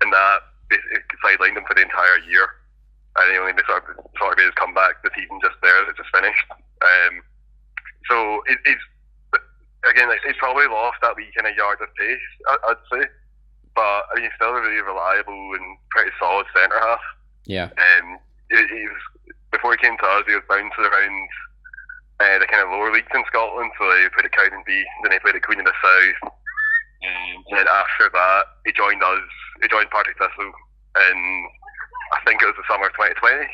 and 0.00 0.12
that 0.12 0.38
basically 0.70 1.04
sidelined 1.24 1.56
him 1.56 1.64
for 1.66 1.74
the 1.74 1.82
entire 1.82 2.18
year. 2.28 2.46
And 3.18 3.32
he 3.32 3.38
only 3.38 3.56
sort 3.66 3.82
of, 3.88 3.98
sort 4.18 4.32
of 4.32 4.38
made 4.38 4.46
his 4.46 4.60
comeback 4.60 5.02
the 5.02 5.10
season 5.16 5.42
just 5.42 5.58
there, 5.62 5.82
it's 5.88 5.98
just 5.98 6.14
finished. 6.14 6.46
Um, 6.52 7.22
so 8.06 8.42
it, 8.46 8.58
it's 8.64 8.84
again, 9.86 10.08
it's, 10.10 10.24
it's 10.26 10.38
probably 10.38 10.66
lost 10.66 10.98
that 11.02 11.16
wee 11.16 11.30
kind 11.34 11.46
of 11.46 11.56
yard 11.56 11.78
of 11.82 11.90
pace, 11.94 12.28
I, 12.48 12.54
I'd 12.70 12.84
say. 12.92 13.04
But 13.74 14.06
I 14.10 14.10
mean, 14.14 14.24
he's 14.24 14.36
still 14.36 14.54
a 14.54 14.60
really 14.60 14.82
reliable 14.82 15.54
and 15.54 15.78
pretty 15.90 16.10
solid 16.18 16.46
centre 16.54 16.78
half. 16.78 17.02
Yeah. 17.46 17.70
Um, 17.78 18.18
he, 18.50 18.58
he 18.58 18.82
was 18.86 19.02
before 19.50 19.72
he 19.72 19.82
came 19.82 19.96
to 19.96 20.08
us, 20.18 20.24
he 20.26 20.34
was 20.34 20.44
bouncing 20.48 20.84
around 20.84 21.28
uh, 22.20 22.38
the 22.38 22.46
kind 22.50 22.62
of 22.62 22.70
lower 22.70 22.92
leagues 22.92 23.10
in 23.14 23.24
Scotland. 23.26 23.70
So 23.78 23.84
he 23.96 24.08
played 24.12 24.28
at 24.28 24.36
Cowdenbeath, 24.36 24.92
then 25.02 25.12
he 25.12 25.18
played 25.18 25.36
at 25.36 25.46
Queen 25.46 25.60
of 25.60 25.66
the 25.66 25.76
South. 25.78 26.32
Um, 26.98 27.36
and 27.48 27.54
then 27.62 27.68
after 27.70 28.10
that, 28.12 28.44
he 28.66 28.72
joined 28.72 29.02
us. 29.02 29.30
He 29.62 29.68
joined 29.68 29.90
Partick 29.90 30.18
Thistle, 30.18 30.52
and 30.98 31.46
I 32.12 32.18
think 32.26 32.42
it 32.42 32.50
was 32.50 32.58
the 32.58 32.68
summer 32.68 32.90
of 32.90 32.96
2020. 32.98 33.46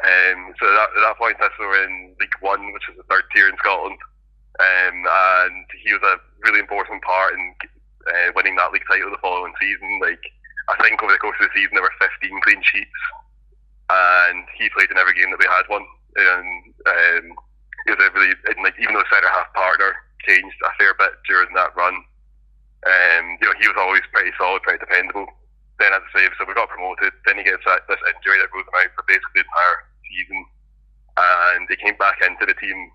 Um, 0.00 0.54
so 0.56 0.64
at 0.64 0.76
that, 0.76 0.90
at 0.96 1.02
that 1.02 1.18
point, 1.18 1.36
Thistle 1.36 1.66
were 1.66 1.84
in 1.84 2.16
League 2.20 2.38
One, 2.40 2.72
which 2.72 2.88
is 2.88 2.96
the 2.96 3.08
third 3.10 3.24
tier 3.34 3.48
in 3.48 3.58
Scotland. 3.58 3.98
Um, 4.60 4.96
and 5.08 5.64
he 5.82 5.92
was 5.92 6.04
a 6.04 6.20
really 6.44 6.60
important 6.60 7.02
part 7.02 7.34
in 7.34 7.54
uh, 8.08 8.32
winning 8.36 8.56
that 8.56 8.72
league 8.72 8.86
title 8.88 9.10
the 9.10 9.22
following 9.22 9.52
season. 9.60 10.00
Like 10.00 10.20
I 10.68 10.76
think 10.82 11.02
over 11.02 11.12
the 11.12 11.22
course 11.22 11.36
of 11.40 11.48
the 11.48 11.56
season 11.56 11.74
there 11.74 11.84
were 11.84 12.02
15 12.20 12.44
clean 12.44 12.62
sheets, 12.64 13.00
and 13.88 14.44
he 14.56 14.72
played 14.72 14.90
in 14.90 15.00
every 15.00 15.14
game 15.16 15.30
that 15.32 15.40
we 15.40 15.48
had 15.48 15.68
one. 15.68 15.86
And 16.16 16.74
um, 16.86 17.24
he 17.86 17.94
was 17.94 18.00
a 18.02 18.12
really 18.12 18.34
and 18.52 18.60
like 18.64 18.76
even 18.80 18.94
though 18.94 19.06
centre 19.08 19.32
half 19.32 19.52
partner 19.54 19.96
changed 20.28 20.56
a 20.64 20.72
fair 20.76 20.92
bit 20.98 21.16
during 21.24 21.52
that 21.54 21.76
run, 21.76 21.96
um, 22.84 23.24
you 23.40 23.46
know 23.48 23.56
he 23.60 23.68
was 23.68 23.80
always 23.80 24.04
pretty 24.12 24.32
solid, 24.36 24.62
pretty 24.62 24.80
dependable. 24.80 25.28
Then 25.80 25.96
as 25.96 26.04
I 26.04 26.08
say, 26.12 26.28
so 26.36 26.44
we 26.44 26.52
got 26.52 26.68
promoted. 26.68 27.16
Then 27.24 27.40
he 27.40 27.44
gets 27.48 27.64
that, 27.64 27.88
this 27.88 28.04
injury 28.12 28.36
that 28.38 28.52
goes 28.52 28.68
him 28.68 28.76
out 28.84 28.92
for 28.92 29.04
basically 29.08 29.40
the 29.40 29.48
entire 29.48 29.78
season, 30.04 30.40
and 31.16 31.64
he 31.66 31.76
came 31.80 31.96
back 31.96 32.20
into 32.20 32.44
the 32.44 32.54
team 32.60 32.92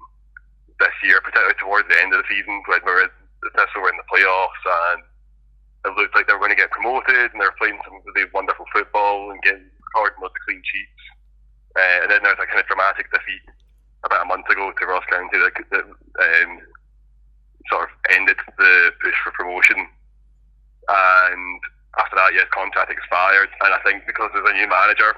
this 0.77 0.95
year, 1.01 1.17
particularly 1.19 1.57
towards 1.57 1.89
the 1.89 1.97
end 1.97 2.13
of 2.13 2.21
the 2.21 2.29
season 2.29 2.61
when 2.69 2.85
we 2.85 2.93
were 2.93 3.09
the 3.45 3.51
Thistle 3.53 3.81
were 3.81 3.93
in 3.93 4.01
the 4.01 4.09
playoffs 4.09 4.63
and 4.65 5.05
it 5.85 5.93
looked 5.93 6.17
like 6.17 6.25
they 6.25 6.33
were 6.33 6.41
going 6.41 6.55
to 6.55 6.57
get 6.57 6.73
promoted 6.73 7.29
and 7.29 7.37
they 7.37 7.45
were 7.45 7.61
playing 7.61 7.77
some 7.85 8.01
really 8.09 8.25
wonderful 8.33 8.65
football 8.73 9.29
and 9.29 9.41
getting 9.45 9.69
recording 9.93 10.17
loads 10.17 10.33
of 10.33 10.45
clean 10.49 10.61
sheets. 10.65 11.03
Uh, 11.77 11.97
and 12.01 12.09
then 12.09 12.25
there 12.25 12.33
was 12.33 12.41
a 12.41 12.49
kind 12.49 12.59
of 12.59 12.65
dramatic 12.65 13.05
defeat 13.13 13.45
about 14.01 14.25
a 14.25 14.29
month 14.29 14.49
ago 14.49 14.73
to 14.73 14.85
Ross 14.89 15.05
County 15.13 15.37
that, 15.37 15.53
that 15.69 15.85
um, 15.85 16.51
sort 17.69 17.85
of 17.85 17.91
ended 18.09 18.37
the 18.57 18.91
push 18.97 19.17
for 19.21 19.31
promotion. 19.37 19.85
And 20.89 21.61
after 21.99 22.15
that, 22.15 22.33
yeah, 22.33 22.43
his 22.43 22.51
contract 22.51 22.91
expired. 22.91 23.49
And 23.61 23.73
I 23.73 23.79
think 23.83 24.03
because 24.05 24.29
there's 24.33 24.49
a 24.49 24.57
new 24.57 24.67
manager, 24.67 25.15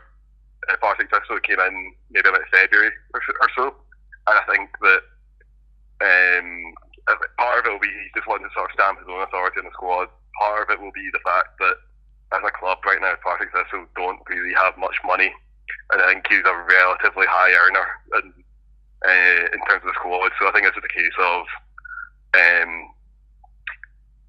uh, 0.70 0.78
Partick 0.78 1.10
Thistle 1.10 1.40
came 1.42 1.60
in 1.60 1.94
maybe 2.12 2.30
about 2.30 2.46
February 2.52 2.92
or, 3.14 3.22
or 3.42 3.50
so. 3.56 3.66
And 4.28 4.36
I 4.38 4.44
think 4.46 4.70
that 4.82 5.02
um, 6.04 6.48
part 7.38 7.60
of 7.60 7.66
it 7.66 7.72
will 7.72 7.84
be 7.84 7.90
he 7.90 8.12
just 8.14 8.28
wanting 8.28 8.48
to 8.48 8.54
sort 8.54 8.70
of 8.70 8.76
stamp 8.76 9.00
his 9.00 9.10
own 9.10 9.24
authority 9.24 9.60
in 9.60 9.66
the 9.66 9.78
squad. 9.78 10.10
Part 10.38 10.68
of 10.68 10.70
it 10.70 10.82
will 10.82 10.94
be 10.94 11.10
the 11.14 11.24
fact 11.24 11.58
that 11.60 11.78
as 12.36 12.44
a 12.44 12.52
club 12.60 12.84
right 12.86 13.00
now, 13.00 13.16
Partick 13.24 13.50
Thistle 13.56 13.88
don't 13.96 14.20
really 14.28 14.54
have 14.54 14.78
much 14.78 15.00
money, 15.08 15.32
and 15.94 16.02
I 16.02 16.14
think 16.14 16.28
he's 16.28 16.44
a 16.44 16.66
relatively 16.68 17.26
high 17.26 17.56
earner 17.56 17.88
in, 18.20 18.26
uh, 19.08 19.44
in 19.56 19.60
terms 19.66 19.82
of 19.88 19.90
the 19.90 19.98
squad. 19.98 20.36
So 20.38 20.46
I 20.48 20.52
think 20.52 20.68
it's 20.68 20.76
just 20.76 20.86
a 20.86 20.92
case 20.92 21.16
of 21.18 21.48
um, 22.36 22.72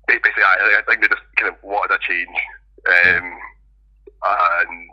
basically 0.06 0.46
I, 0.46 0.80
I 0.80 0.82
think 0.88 1.02
they 1.02 1.08
just 1.12 1.27
kind 1.38 1.54
of 1.54 1.62
wanted 1.62 1.94
a 1.94 1.98
change, 2.02 2.38
um, 2.86 3.26
and 4.22 4.90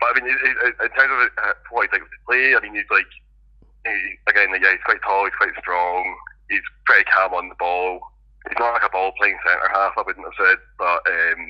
but 0.00 0.10
I 0.10 0.20
mean 0.20 0.28
in 0.28 0.90
terms 0.98 1.12
of 1.14 1.30
uh, 1.38 1.54
what 1.70 1.88
he 1.88 1.98
likes 1.98 2.10
to 2.10 2.26
play, 2.26 2.54
I 2.54 2.60
mean 2.60 2.74
he's 2.74 2.90
like 2.90 3.10
he, 3.86 4.18
again 4.28 4.50
yeah 4.60 4.72
he's 4.72 4.84
quite 4.84 5.02
tall, 5.02 5.24
he's 5.24 5.38
quite 5.38 5.54
strong 5.58 6.16
he's 6.52 6.68
pretty 6.84 7.08
calm 7.08 7.32
on 7.32 7.48
the 7.48 7.56
ball. 7.56 8.12
He's 8.46 8.60
not 8.60 8.76
like 8.76 8.84
a 8.84 8.92
ball 8.92 9.16
playing 9.16 9.40
centre 9.40 9.72
half, 9.72 9.96
I 9.96 10.04
wouldn't 10.04 10.28
have 10.28 10.36
said, 10.36 10.60
but 10.76 11.00
um, 11.08 11.40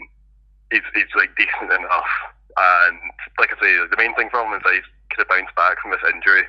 he's, 0.70 0.86
he's 0.94 1.10
like 1.18 1.34
decent 1.34 1.74
enough. 1.74 2.12
And 2.54 3.00
like 3.38 3.50
I 3.50 3.58
say, 3.58 3.72
the 3.90 3.98
main 3.98 4.14
thing 4.14 4.30
for 4.30 4.46
him 4.46 4.54
is 4.54 4.62
that 4.62 4.76
he's 4.78 4.90
kind 5.10 5.26
of 5.26 5.28
bounced 5.28 5.56
back 5.58 5.80
from 5.82 5.90
this 5.90 6.06
injury 6.06 6.46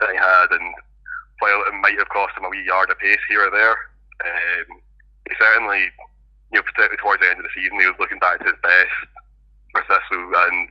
that 0.00 0.10
he 0.10 0.18
had, 0.18 0.50
and 0.50 0.74
while 1.38 1.62
it 1.68 1.76
might 1.78 1.98
have 1.98 2.10
cost 2.10 2.36
him 2.36 2.44
a 2.44 2.50
wee 2.50 2.66
yard 2.66 2.90
of 2.90 2.98
pace 2.98 3.22
here 3.28 3.46
or 3.46 3.52
there, 3.52 3.76
um, 4.24 4.80
he 5.28 5.34
certainly, 5.38 5.92
you 6.52 6.60
know, 6.60 6.66
particularly 6.68 7.00
towards 7.00 7.20
the 7.24 7.30
end 7.32 7.40
of 7.40 7.46
the 7.48 7.54
season, 7.56 7.80
he 7.80 7.88
was 7.88 7.98
looking 7.98 8.20
back 8.20 8.38
to 8.38 8.46
his 8.46 8.60
best 8.60 8.96
for 9.72 9.82
Thistle, 9.88 10.28
and 10.36 10.68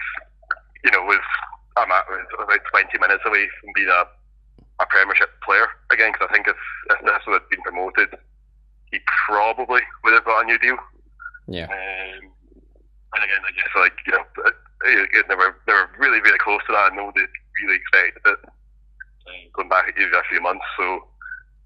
you 0.85 0.91
know, 0.93 1.01
was 1.03 1.25
I'm 1.77 1.91
at 1.91 2.05
about 2.05 2.61
20 2.69 2.97
minutes 3.01 3.25
away 3.25 3.49
from 3.59 3.73
being 3.73 3.89
a 3.89 4.05
a 4.81 4.85
Premiership 4.89 5.29
player 5.45 5.69
again 5.93 6.11
because 6.11 6.27
I 6.29 6.33
think 6.33 6.47
if 6.47 6.57
if 6.89 6.99
Thistle 7.01 7.33
had 7.33 7.49
been 7.49 7.61
promoted, 7.61 8.17
he 8.91 8.99
probably 9.27 9.81
would 10.03 10.13
have 10.13 10.25
got 10.25 10.43
a 10.43 10.45
new 10.45 10.57
deal. 10.57 10.77
Yeah. 11.47 11.65
Um, 11.65 12.29
and 13.13 13.23
again, 13.23 13.41
I 13.45 13.51
guess 13.53 13.73
like 13.75 13.97
you 14.05 14.13
know, 14.13 14.25
they 14.85 15.35
were 15.35 15.57
they 15.67 15.73
were 15.73 15.89
really 15.97 16.21
really 16.21 16.39
close 16.39 16.61
to 16.67 16.73
that. 16.73 16.93
I 16.93 16.95
know 16.95 17.11
they 17.15 17.25
really 17.61 17.77
expected 17.77 18.21
it 18.25 18.39
um, 19.27 19.41
going 19.53 19.69
back 19.69 19.93
even 19.97 20.13
a 20.13 20.29
few 20.29 20.41
months. 20.41 20.65
So 20.77 21.05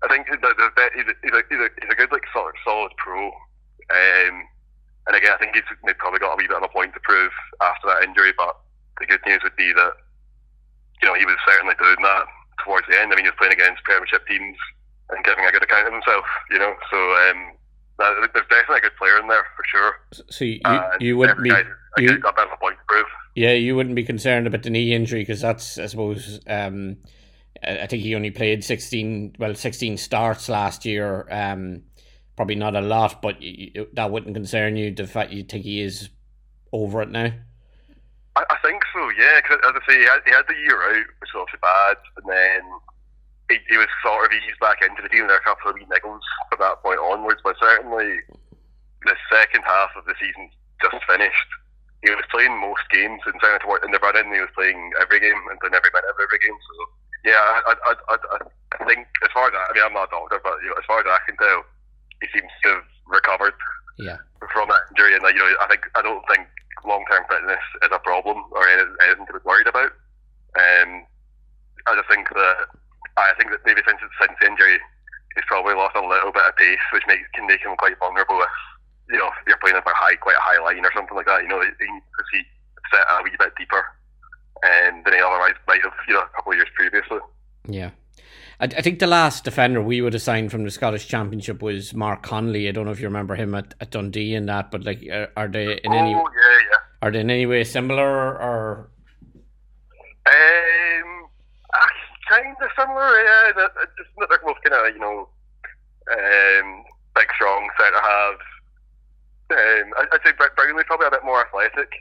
I 0.03 0.07
think 0.07 0.27
a, 0.27 0.35
he's, 0.35 0.43
a, 0.43 1.15
he's, 1.23 1.59
a, 1.59 1.69
he's 1.81 1.91
a 1.91 1.95
good 1.95 2.11
like 2.11 2.27
sort 2.33 2.53
of 2.53 2.61
solid 2.63 2.91
pro. 2.97 3.31
Um, 3.91 4.43
and 5.07 5.15
again, 5.15 5.33
I 5.33 5.37
think 5.37 5.55
he's 5.55 5.65
probably 5.99 6.19
got 6.19 6.33
a 6.33 6.37
wee 6.37 6.47
bit 6.47 6.57
of 6.57 6.63
a 6.63 6.73
point 6.73 6.93
to 6.93 6.99
prove 7.03 7.31
after 7.61 7.87
that 7.87 8.03
injury. 8.03 8.33
But 8.37 8.57
the 8.99 9.05
good 9.05 9.21
news 9.25 9.41
would 9.43 9.55
be 9.55 9.73
that 9.73 9.93
you 11.01 11.07
know 11.07 11.15
he 11.15 11.25
was 11.25 11.37
certainly 11.45 11.75
doing 11.77 12.01
that 12.01 12.25
towards 12.63 12.87
the 12.87 12.99
end. 12.99 13.13
I 13.13 13.15
mean, 13.15 13.25
he 13.25 13.31
was 13.31 13.37
playing 13.37 13.53
against 13.53 13.83
Premiership 13.83 14.25
teams 14.27 14.57
and 15.09 15.23
giving 15.23 15.45
a 15.45 15.51
good 15.51 15.63
account 15.63 15.87
of 15.87 15.93
himself, 15.93 16.25
you 16.49 16.57
know. 16.57 16.73
So 16.89 16.97
um, 16.97 17.53
there's 17.99 18.47
definitely 18.49 18.77
a 18.77 18.81
good 18.81 18.97
player 18.97 19.19
in 19.19 19.27
there 19.27 19.45
for 19.55 19.63
sure. 19.65 19.93
So 20.29 20.45
you, 20.45 20.59
you 20.99 21.17
wouldn't 21.17 21.43
be 21.43 21.49
you, 21.97 22.17
got 22.19 22.33
a 22.33 22.35
bit 22.35 22.47
of 22.47 22.53
a 22.53 22.57
point 22.57 22.77
to 22.77 22.85
prove. 22.87 23.05
Yeah, 23.35 23.53
you 23.53 23.75
wouldn't 23.75 23.95
be 23.95 24.03
concerned 24.03 24.47
about 24.47 24.63
the 24.63 24.69
knee 24.69 24.93
injury 24.93 25.21
because 25.21 25.41
that's, 25.41 25.77
I 25.77 25.87
suppose, 25.87 26.39
um, 26.47 26.97
I 27.63 27.85
think 27.87 28.03
he 28.03 28.15
only 28.15 28.31
played 28.31 28.63
sixteen, 28.63 29.35
well, 29.39 29.55
sixteen 29.55 29.97
starts 29.97 30.49
last 30.49 30.85
year. 30.85 31.27
Um, 31.29 31.83
probably 32.35 32.55
not 32.55 32.75
a 32.75 32.81
lot, 32.81 33.21
but 33.21 33.41
you, 33.41 33.87
that 33.93 34.11
wouldn't 34.11 34.35
concern 34.35 34.75
you. 34.75 34.93
The 34.93 35.07
fact 35.07 35.31
you 35.31 35.43
think 35.43 35.63
he 35.63 35.81
is 35.81 36.09
over 36.71 37.01
it 37.01 37.09
now. 37.09 37.31
I, 38.35 38.43
I 38.49 38.57
think 38.63 38.83
so, 38.93 39.09
yeah. 39.17 39.39
Because 39.41 39.59
as 39.63 39.75
I 39.75 39.81
say, 39.87 39.99
he 39.99 40.05
had, 40.05 40.21
he 40.25 40.31
had 40.31 40.47
the 40.47 40.55
year 40.55 40.81
out, 40.81 41.07
which 41.21 41.31
was 41.33 41.47
obviously 41.47 41.63
bad, 41.63 41.97
and 42.17 42.27
then 42.27 42.61
he, 43.49 43.57
he 43.69 43.77
was 43.77 43.87
sort 44.03 44.25
of 44.25 44.31
eased 44.35 44.59
back 44.59 44.81
into 44.81 45.01
the 45.01 45.09
team. 45.09 45.27
There 45.27 45.39
were 45.39 45.45
a 45.45 45.47
couple 45.47 45.71
of 45.71 45.75
wee 45.75 45.87
niggles 45.87 46.25
from 46.49 46.59
that 46.59 46.83
point 46.83 46.99
onwards, 46.99 47.41
but 47.43 47.55
certainly 47.59 48.19
the 49.05 49.15
second 49.31 49.63
half 49.63 49.95
of 49.95 50.05
the 50.05 50.15
season 50.19 50.49
just 50.81 50.99
finished. 51.07 51.49
He 52.03 52.11
was 52.11 52.27
playing 52.29 52.53
most 52.59 52.85
games, 52.91 53.21
and 53.25 53.39
trying 53.39 53.57
to 53.57 53.67
work 53.67 53.85
in 53.85 53.89
the 53.89 53.97
run-in, 53.97 54.33
he 54.33 54.43
was 54.43 54.53
playing 54.53 54.91
every 55.01 55.19
game 55.19 55.39
and 55.49 55.57
playing 55.57 55.73
every 55.73 55.89
minute 55.89 56.11
of 56.11 56.21
every 56.21 56.37
game. 56.37 56.53
So 56.53 56.73
yeah, 57.25 57.41
I, 57.65 57.73
I, 57.73 57.93
I, 58.13 58.15
I 58.77 58.85
think 58.85 59.07
as 59.23 59.31
far 59.33 59.49
as 59.49 59.55
I, 59.57 59.65
I 59.65 59.73
mean, 59.73 59.83
I'm 59.87 59.97
not 59.97 60.09
a 60.09 60.13
doctor, 60.13 60.37
but 60.43 60.61
you 60.61 60.69
know, 60.69 60.77
as 60.77 60.85
far 60.85 61.01
as 61.01 61.09
I 61.09 61.17
can 61.25 61.33
tell, 61.37 61.65
he 62.25 62.39
seems 62.39 62.51
to 62.63 62.69
have 62.69 62.85
recovered 63.07 63.53
Yeah. 63.97 64.17
from 64.51 64.69
that 64.69 64.81
injury, 64.91 65.13
and 65.15 65.23
you 65.23 65.39
know, 65.39 65.55
I 65.61 65.67
think 65.67 65.89
I 65.95 66.01
don't 66.01 66.25
think 66.27 66.47
long 66.83 67.05
term 67.09 67.25
fitness 67.29 67.63
is 67.81 67.89
a 67.91 67.99
problem 67.99 68.43
or 68.51 68.67
anything 68.67 69.25
to 69.25 69.33
be 69.33 69.39
worried 69.43 69.67
about. 69.67 69.91
Um, 70.57 71.05
I 71.87 71.95
just 71.95 72.07
think 72.09 72.29
that 72.29 72.57
I 73.17 73.33
think 73.37 73.51
that 73.51 73.65
maybe 73.65 73.81
since 73.87 73.99
since 74.19 74.33
the 74.39 74.47
injury, 74.47 74.79
he's 75.35 75.45
probably 75.47 75.75
lost 75.75 75.95
a 75.95 76.05
little 76.05 76.31
bit 76.31 76.45
of 76.45 76.55
pace, 76.57 76.79
which 76.93 77.05
makes 77.07 77.27
can 77.33 77.47
make 77.47 77.61
him 77.61 77.75
quite 77.77 77.97
vulnerable 77.99 78.41
if 78.41 78.55
you 79.09 79.17
know 79.17 79.27
if 79.27 79.47
you're 79.47 79.57
playing 79.57 79.77
up 79.77 79.85
a 79.87 79.93
high, 79.95 80.15
quite 80.15 80.37
a 80.37 80.41
high 80.41 80.59
line 80.59 80.85
or 80.85 80.91
something 80.93 81.15
like 81.15 81.25
that. 81.27 81.43
You 81.43 81.49
know, 81.49 81.61
he 81.61 81.67
needs 81.91 82.05
to 82.33 82.43
set 82.91 83.05
a 83.09 83.23
wee 83.23 83.31
bit 83.39 83.53
deeper, 83.57 83.85
um, 84.63 85.01
than 85.03 85.13
he 85.13 85.19
otherwise 85.19 85.55
might 85.67 85.81
have, 85.83 85.93
you 86.07 86.13
know, 86.13 86.21
a 86.21 86.27
couple 86.35 86.51
of 86.51 86.57
years 86.57 86.69
previously. 86.75 87.19
Yeah. 87.67 87.89
I, 88.59 88.65
I 88.65 88.81
think 88.81 88.99
the 88.99 89.07
last 89.07 89.43
defender 89.43 89.81
we 89.81 90.01
would 90.01 90.13
have 90.13 90.21
signed 90.21 90.51
from 90.51 90.63
the 90.63 90.71
Scottish 90.71 91.07
Championship 91.07 91.61
was 91.61 91.93
Mark 91.93 92.23
Connolly. 92.23 92.67
I 92.67 92.71
don't 92.71 92.85
know 92.85 92.91
if 92.91 92.99
you 92.99 93.07
remember 93.07 93.35
him 93.35 93.53
at, 93.55 93.73
at 93.81 93.91
Dundee 93.91 94.35
and 94.35 94.47
that, 94.49 94.71
but 94.71 94.83
like, 94.83 95.03
are, 95.11 95.29
are 95.35 95.47
they 95.47 95.79
in 95.83 95.93
any 95.93 96.13
Oh 96.15 96.19
yeah, 96.27 96.57
yeah. 96.59 96.77
are 97.01 97.11
they 97.11 97.19
in 97.19 97.29
any 97.29 97.45
way 97.45 97.63
similar 97.63 98.37
or 98.39 98.89
Um, 100.25 101.27
kind 102.29 102.55
of 102.61 102.69
similar, 102.79 103.23
yeah. 103.23 103.51
Just 103.97 104.09
they're 104.17 104.39
both 104.43 104.57
kind 104.67 104.87
of 104.87 104.93
you 104.95 104.99
know, 104.99 105.29
um, 106.11 106.83
big, 107.15 107.27
strong 107.35 107.67
centre 107.79 108.01
halves. 108.01 108.41
Um, 109.51 109.93
I- 109.97 110.07
I'd 110.13 110.21
say 110.25 110.31
Br- 110.31 110.55
Brownlie's 110.57 110.85
probably 110.87 111.07
a 111.07 111.11
bit 111.11 111.23
more 111.23 111.41
athletic 111.45 111.91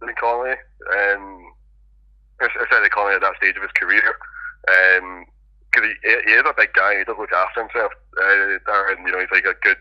than 0.00 0.14
Connolly. 0.18 0.54
Um, 0.92 1.52
certainly 2.40 2.88
Connolly 2.90 3.16
at 3.16 3.20
that 3.22 3.36
stage 3.36 3.56
of 3.56 3.62
his 3.62 3.72
career. 3.72 4.16
Because 5.76 5.92
he, 6.00 6.08
he 6.24 6.32
is 6.32 6.48
a 6.48 6.56
big 6.56 6.72
guy, 6.72 6.96
he 6.96 7.04
does 7.04 7.20
look 7.20 7.32
after 7.32 7.60
himself 7.60 7.92
uh, 8.16 8.56
you 9.04 9.12
know 9.12 9.20
he's 9.20 9.30
like 9.30 9.44
a 9.44 9.54
good, 9.60 9.76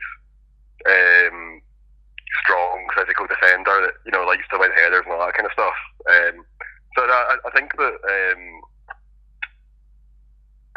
um, 0.85 1.61
strong 2.43 2.87
physical 2.95 3.27
defender 3.27 3.87
that 3.87 3.93
you 4.05 4.11
know 4.11 4.25
likes 4.25 4.43
to 4.51 4.59
win 4.59 4.71
headers 4.71 5.03
and 5.05 5.13
all 5.13 5.25
that 5.25 5.33
kind 5.33 5.45
of 5.45 5.53
stuff. 5.53 5.73
Um, 6.09 6.45
so 6.97 7.03
I, 7.03 7.37
I 7.45 7.51
think 7.51 7.71
that. 7.77 7.95
Um, 8.03 8.61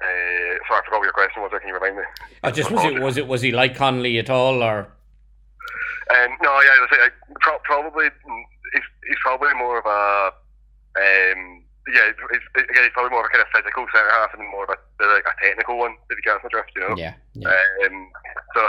uh, 0.01 0.55
sorry, 0.69 0.79
I 0.79 0.85
forgot 0.85 0.99
what 1.01 1.05
your 1.05 1.13
question 1.13 1.43
was. 1.43 1.51
There. 1.51 1.59
Can 1.59 1.69
you 1.71 1.75
remind 1.75 1.97
me? 1.97 2.05
I 2.45 2.53
just 2.53 2.71
was 2.71 2.85
it 2.85 3.01
was 3.03 3.17
it 3.17 3.27
was 3.27 3.43
he 3.43 3.51
like 3.51 3.75
Connolly 3.75 4.19
at 4.19 4.31
all 4.31 4.63
or? 4.63 4.87
Um, 6.11 6.31
no, 6.41 6.61
yeah, 6.63 6.87
I 6.93 7.09
pro- 7.41 7.59
probably 7.65 8.09
he's, 8.73 8.83
he's 9.07 9.19
probably 9.23 9.53
more 9.55 9.81
of 9.81 9.87
a 9.87 10.33
um, 10.97 11.58
yeah, 11.93 12.13
he's, 12.13 12.65
again, 12.65 12.85
he's 12.85 12.93
probably 12.93 13.11
more 13.11 13.21
of 13.25 13.27
a 13.27 13.33
kind 13.33 13.43
of 13.43 13.51
physical 13.55 13.87
centre 13.93 14.11
half 14.11 14.35
and 14.35 14.49
more 14.51 14.65
of 14.65 14.71
a, 14.71 15.07
like 15.07 15.25
a 15.25 15.35
technical 15.45 15.79
one, 15.79 15.97
if 16.11 16.17
you 16.17 16.25
catch 16.25 16.43
my 16.43 16.49
drift, 16.51 16.73
you 16.77 16.83
know. 16.83 16.97
Yeah. 16.97 17.15
yeah. 17.35 17.49
Um, 17.87 18.11
so 18.55 18.61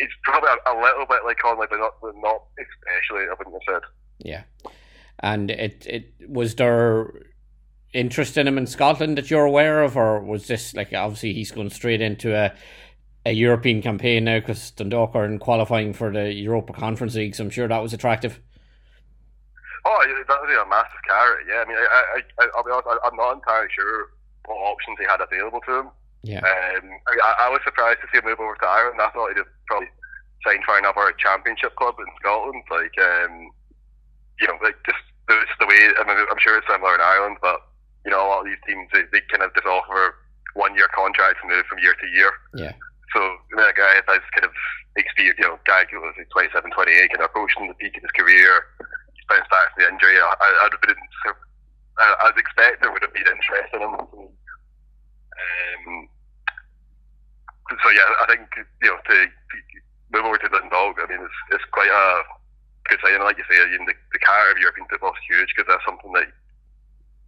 it's 0.00 0.14
probably 0.24 0.50
a, 0.50 0.72
a, 0.72 0.74
little 0.74 1.06
bit 1.06 1.24
like 1.24 1.38
Connolly, 1.38 1.66
but 1.70 1.78
not, 1.78 1.94
but 2.02 2.14
not 2.16 2.42
especially. 2.58 3.26
I 3.26 3.34
wouldn't 3.38 3.54
have 3.54 3.74
said. 3.74 3.82
Yeah, 4.18 4.42
and 5.20 5.50
it 5.50 5.86
it 5.86 6.12
was 6.28 6.54
there 6.54 7.12
interest 7.92 8.36
in 8.36 8.48
him 8.48 8.58
in 8.58 8.66
Scotland 8.66 9.18
that 9.18 9.30
you're 9.30 9.44
aware 9.44 9.82
of, 9.82 9.96
or 9.96 10.20
was 10.20 10.46
this 10.46 10.74
like 10.74 10.92
obviously 10.92 11.32
he's 11.32 11.50
going 11.50 11.70
straight 11.70 12.00
into 12.00 12.34
a 12.34 12.52
a 13.26 13.32
European 13.32 13.80
campaign 13.80 14.24
now 14.24 14.38
because 14.38 14.70
Dundalk 14.72 15.14
are 15.14 15.24
in 15.24 15.38
qualifying 15.38 15.92
for 15.92 16.12
the 16.12 16.32
Europa 16.32 16.72
Conference 16.72 17.14
League, 17.14 17.34
so 17.34 17.44
I'm 17.44 17.50
sure 17.50 17.68
that 17.68 17.82
was 17.82 17.92
attractive. 17.92 18.40
Oh, 19.84 20.00
that 20.00 20.38
would 20.40 20.48
be 20.48 20.56
a 20.56 20.64
massive 20.64 21.04
carrot. 21.04 21.44
Yeah, 21.44 21.60
I 21.60 21.68
mean, 21.68 21.76
I, 21.76 21.84
I, 22.16 22.20
I, 22.40 22.44
will 22.56 22.64
be 22.64 22.72
honest, 22.72 22.88
I, 22.88 23.08
am 23.08 23.20
not 23.20 23.36
entirely 23.36 23.68
sure 23.68 24.08
what 24.48 24.56
options 24.72 24.96
he 24.96 25.04
had 25.04 25.20
available 25.20 25.60
to 25.68 25.84
him. 25.84 25.88
Yeah. 26.24 26.40
Um, 26.40 26.88
I, 27.04 27.48
I 27.48 27.52
was 27.52 27.60
surprised 27.68 28.00
to 28.00 28.08
see 28.08 28.16
him 28.16 28.24
move 28.24 28.40
over 28.40 28.56
to 28.56 28.68
Ireland. 28.68 28.96
I 28.96 29.12
thought 29.12 29.36
he'd 29.36 29.44
probably 29.68 29.92
sign 30.40 30.64
for 30.64 30.80
another 30.80 31.12
championship 31.20 31.76
club 31.76 32.00
in 32.00 32.08
Scotland. 32.16 32.64
Like, 32.72 32.96
um, 32.96 33.52
you 34.40 34.48
know, 34.48 34.56
like 34.64 34.80
just 34.88 35.04
the, 35.28 35.36
the 35.60 35.68
way. 35.68 35.92
I 36.00 36.02
mean, 36.08 36.16
I'm 36.16 36.40
sure 36.40 36.56
it's 36.56 36.68
similar 36.68 36.96
in 36.96 37.04
Ireland, 37.04 37.44
but 37.44 37.60
you 38.04 38.10
know, 38.10 38.24
a 38.24 38.28
lot 38.28 38.40
of 38.40 38.48
these 38.48 38.60
teams 38.64 38.88
they, 38.92 39.04
they 39.12 39.20
kind 39.28 39.44
of 39.44 39.52
just 39.52 39.68
offer 39.68 40.16
one 40.56 40.72
year 40.76 40.88
contracts 40.96 41.40
and 41.44 41.52
move 41.52 41.68
from 41.68 41.80
year 41.84 41.92
to 41.92 42.06
year. 42.08 42.32
Yeah. 42.56 42.72
So 43.12 43.20
that 43.56 43.76
guy 43.76 44.00
that's 44.06 44.28
kind 44.32 44.48
of 44.48 44.56
experience, 44.96 45.38
you 45.38 45.46
know, 45.46 45.58
guy 45.66 45.84
who 45.90 46.00
was 46.00 46.14
like 46.16 46.30
27, 46.30 46.70
28, 46.70 46.72
kind 46.72 47.20
of 47.20 47.30
approaching 47.30 47.68
the 47.68 47.74
peak 47.74 47.96
of 47.96 48.02
his 48.02 48.14
career, 48.16 48.66
bounced 49.34 49.50
back 49.50 49.74
from 49.74 49.82
the 49.82 49.90
injury. 49.90 50.14
I, 50.14 50.30
I, 50.30 50.48
I'd 50.62 50.74
have 50.78 50.84
been, 50.86 51.02
I, 51.98 52.30
was 52.30 52.38
expecting 52.38 52.86
would 52.94 53.02
have 53.02 53.14
been 53.14 53.26
interest 53.26 53.74
in 53.74 53.82
him. 53.82 53.94
Um, 55.34 56.08
so 57.82 57.88
yeah, 57.90 58.06
I 58.22 58.26
think 58.30 58.46
you 58.82 58.88
know 58.88 58.98
to, 59.02 59.16
to 59.26 59.76
move 60.14 60.30
over 60.30 60.38
to 60.38 60.48
Dundalk, 60.48 61.02
I 61.02 61.10
mean, 61.10 61.22
it's, 61.26 61.40
it's 61.50 61.66
quite 61.74 61.90
a 61.90 62.22
good 62.86 63.02
sign. 63.02 63.18
Like 63.24 63.38
you 63.38 63.46
say, 63.50 63.58
you 63.58 63.78
know, 63.82 63.90
the, 63.90 63.96
the 64.14 64.22
character 64.22 64.54
of 64.54 64.62
European 64.62 64.86
football 64.86 65.16
is 65.16 65.26
huge 65.26 65.50
because 65.50 65.66
that's 65.66 65.82
something 65.82 66.12
that, 66.14 66.30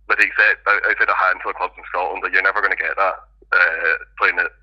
with 0.06 0.22
the 0.22 0.30
except 0.30 0.62
outside 0.62 1.10
a 1.10 1.18
handful 1.18 1.50
of 1.50 1.58
clubs 1.58 1.74
in 1.74 1.82
Scotland, 1.90 2.22
that 2.22 2.30
you're 2.30 2.46
never 2.46 2.62
going 2.62 2.74
to 2.74 2.78
get 2.78 2.94
that 2.94 3.16
uh, 3.50 3.94
playing 4.22 4.38
at 4.38 4.54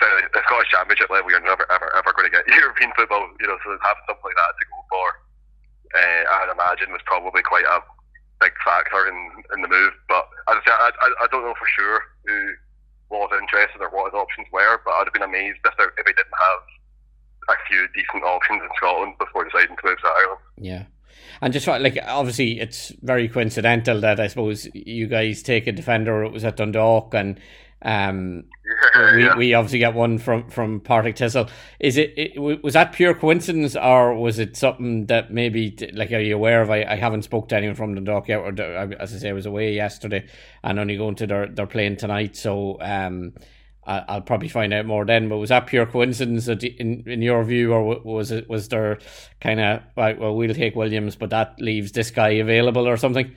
the 0.00 0.40
Scottish 0.48 0.72
Championship 0.72 1.12
level. 1.12 1.28
You're 1.28 1.44
never 1.44 1.68
ever 1.68 1.92
ever 1.92 2.12
going 2.16 2.30
to 2.30 2.34
get 2.34 2.48
European 2.62 2.92
football. 2.96 3.28
You 3.36 3.52
know, 3.52 3.58
so 3.60 3.76
having 3.84 4.06
something 4.08 4.24
like 4.24 4.38
that 4.38 4.56
to 4.56 4.64
go 4.72 4.78
for, 4.88 5.08
uh, 5.94 6.22
I'd 6.30 6.52
imagine 6.52 6.92
was 6.92 7.04
probably 7.04 7.42
quite 7.42 7.64
a 7.64 7.80
big 8.40 8.52
factor 8.64 9.06
in, 9.06 9.16
in 9.54 9.62
the 9.62 9.68
move. 9.68 9.92
But 10.08 10.26
as 10.50 10.58
I 10.58 10.62
say, 10.66 10.72
I, 10.72 10.90
I, 10.90 11.08
I 11.24 11.26
don't 11.30 11.44
know 11.44 11.54
for 11.54 11.68
sure 11.78 12.00
who 12.26 12.38
was 13.10 13.30
interested 13.38 13.80
or 13.80 13.90
what 13.90 14.12
his 14.12 14.18
options 14.18 14.48
were, 14.52 14.80
but 14.84 14.92
I'd 14.92 15.06
have 15.06 15.12
been 15.12 15.22
amazed 15.22 15.60
if, 15.64 15.76
there, 15.76 15.92
if 15.98 16.06
he 16.06 16.12
didn't 16.12 16.40
have 16.40 16.60
a 17.48 17.56
few 17.68 17.86
decent 17.94 18.24
options 18.24 18.62
in 18.62 18.68
Scotland 18.76 19.14
before 19.18 19.44
deciding 19.44 19.76
to 19.76 19.82
move 19.84 19.98
to 19.98 20.08
Ireland. 20.08 20.40
Yeah. 20.56 20.84
And 21.40 21.52
just 21.52 21.66
like 21.66 21.98
obviously, 22.06 22.60
it's 22.60 22.92
very 23.02 23.28
coincidental 23.28 24.00
that 24.00 24.20
I 24.20 24.28
suppose 24.28 24.68
you 24.74 25.06
guys 25.06 25.42
take 25.42 25.66
a 25.66 25.72
defender. 25.72 26.24
It 26.24 26.32
was 26.32 26.44
at 26.44 26.56
Dundalk, 26.56 27.14
and 27.14 27.40
um, 27.82 28.44
we, 28.94 29.24
yeah. 29.24 29.36
we 29.36 29.54
obviously 29.54 29.78
get 29.78 29.94
one 29.94 30.18
from 30.18 30.48
from 30.50 30.80
Partick 30.80 31.16
Thistle. 31.16 31.48
Is 31.80 31.96
it, 31.96 32.12
it 32.16 32.62
was 32.62 32.74
that 32.74 32.92
pure 32.92 33.14
coincidence, 33.14 33.76
or 33.76 34.14
was 34.14 34.38
it 34.38 34.56
something 34.56 35.06
that 35.06 35.32
maybe 35.32 35.76
like 35.92 36.12
are 36.12 36.20
you 36.20 36.34
aware 36.34 36.62
of? 36.62 36.70
I, 36.70 36.84
I 36.84 36.96
haven't 36.96 37.22
spoke 37.22 37.48
to 37.48 37.56
anyone 37.56 37.74
from 37.74 37.94
Dundalk 37.94 38.28
yet, 38.28 38.38
or 38.38 38.48
as 39.00 39.14
I 39.14 39.18
say, 39.18 39.30
I 39.30 39.32
was 39.32 39.46
away 39.46 39.72
yesterday 39.74 40.26
and 40.62 40.78
only 40.78 40.96
going 40.96 41.14
to 41.16 41.26
their 41.26 41.46
their 41.46 41.66
playing 41.66 41.96
tonight. 41.96 42.36
So 42.36 42.78
um, 42.80 43.32
I, 43.84 44.14
will 44.14 44.22
probably 44.22 44.48
find 44.48 44.72
out 44.74 44.86
more 44.86 45.04
then. 45.04 45.28
But 45.28 45.38
was 45.38 45.48
that 45.48 45.66
pure 45.66 45.86
coincidence 45.86 46.48
in 46.48 47.04
in 47.06 47.22
your 47.22 47.44
view, 47.44 47.72
or 47.72 48.00
was 48.00 48.30
it 48.30 48.48
was 48.48 48.68
there 48.68 48.98
kind 49.40 49.60
of 49.60 49.82
like 49.96 50.20
well 50.20 50.36
we'll 50.36 50.54
take 50.54 50.76
Williams, 50.76 51.16
but 51.16 51.30
that 51.30 51.60
leaves 51.60 51.92
this 51.92 52.10
guy 52.10 52.30
available 52.30 52.86
or 52.86 52.96
something? 52.96 53.34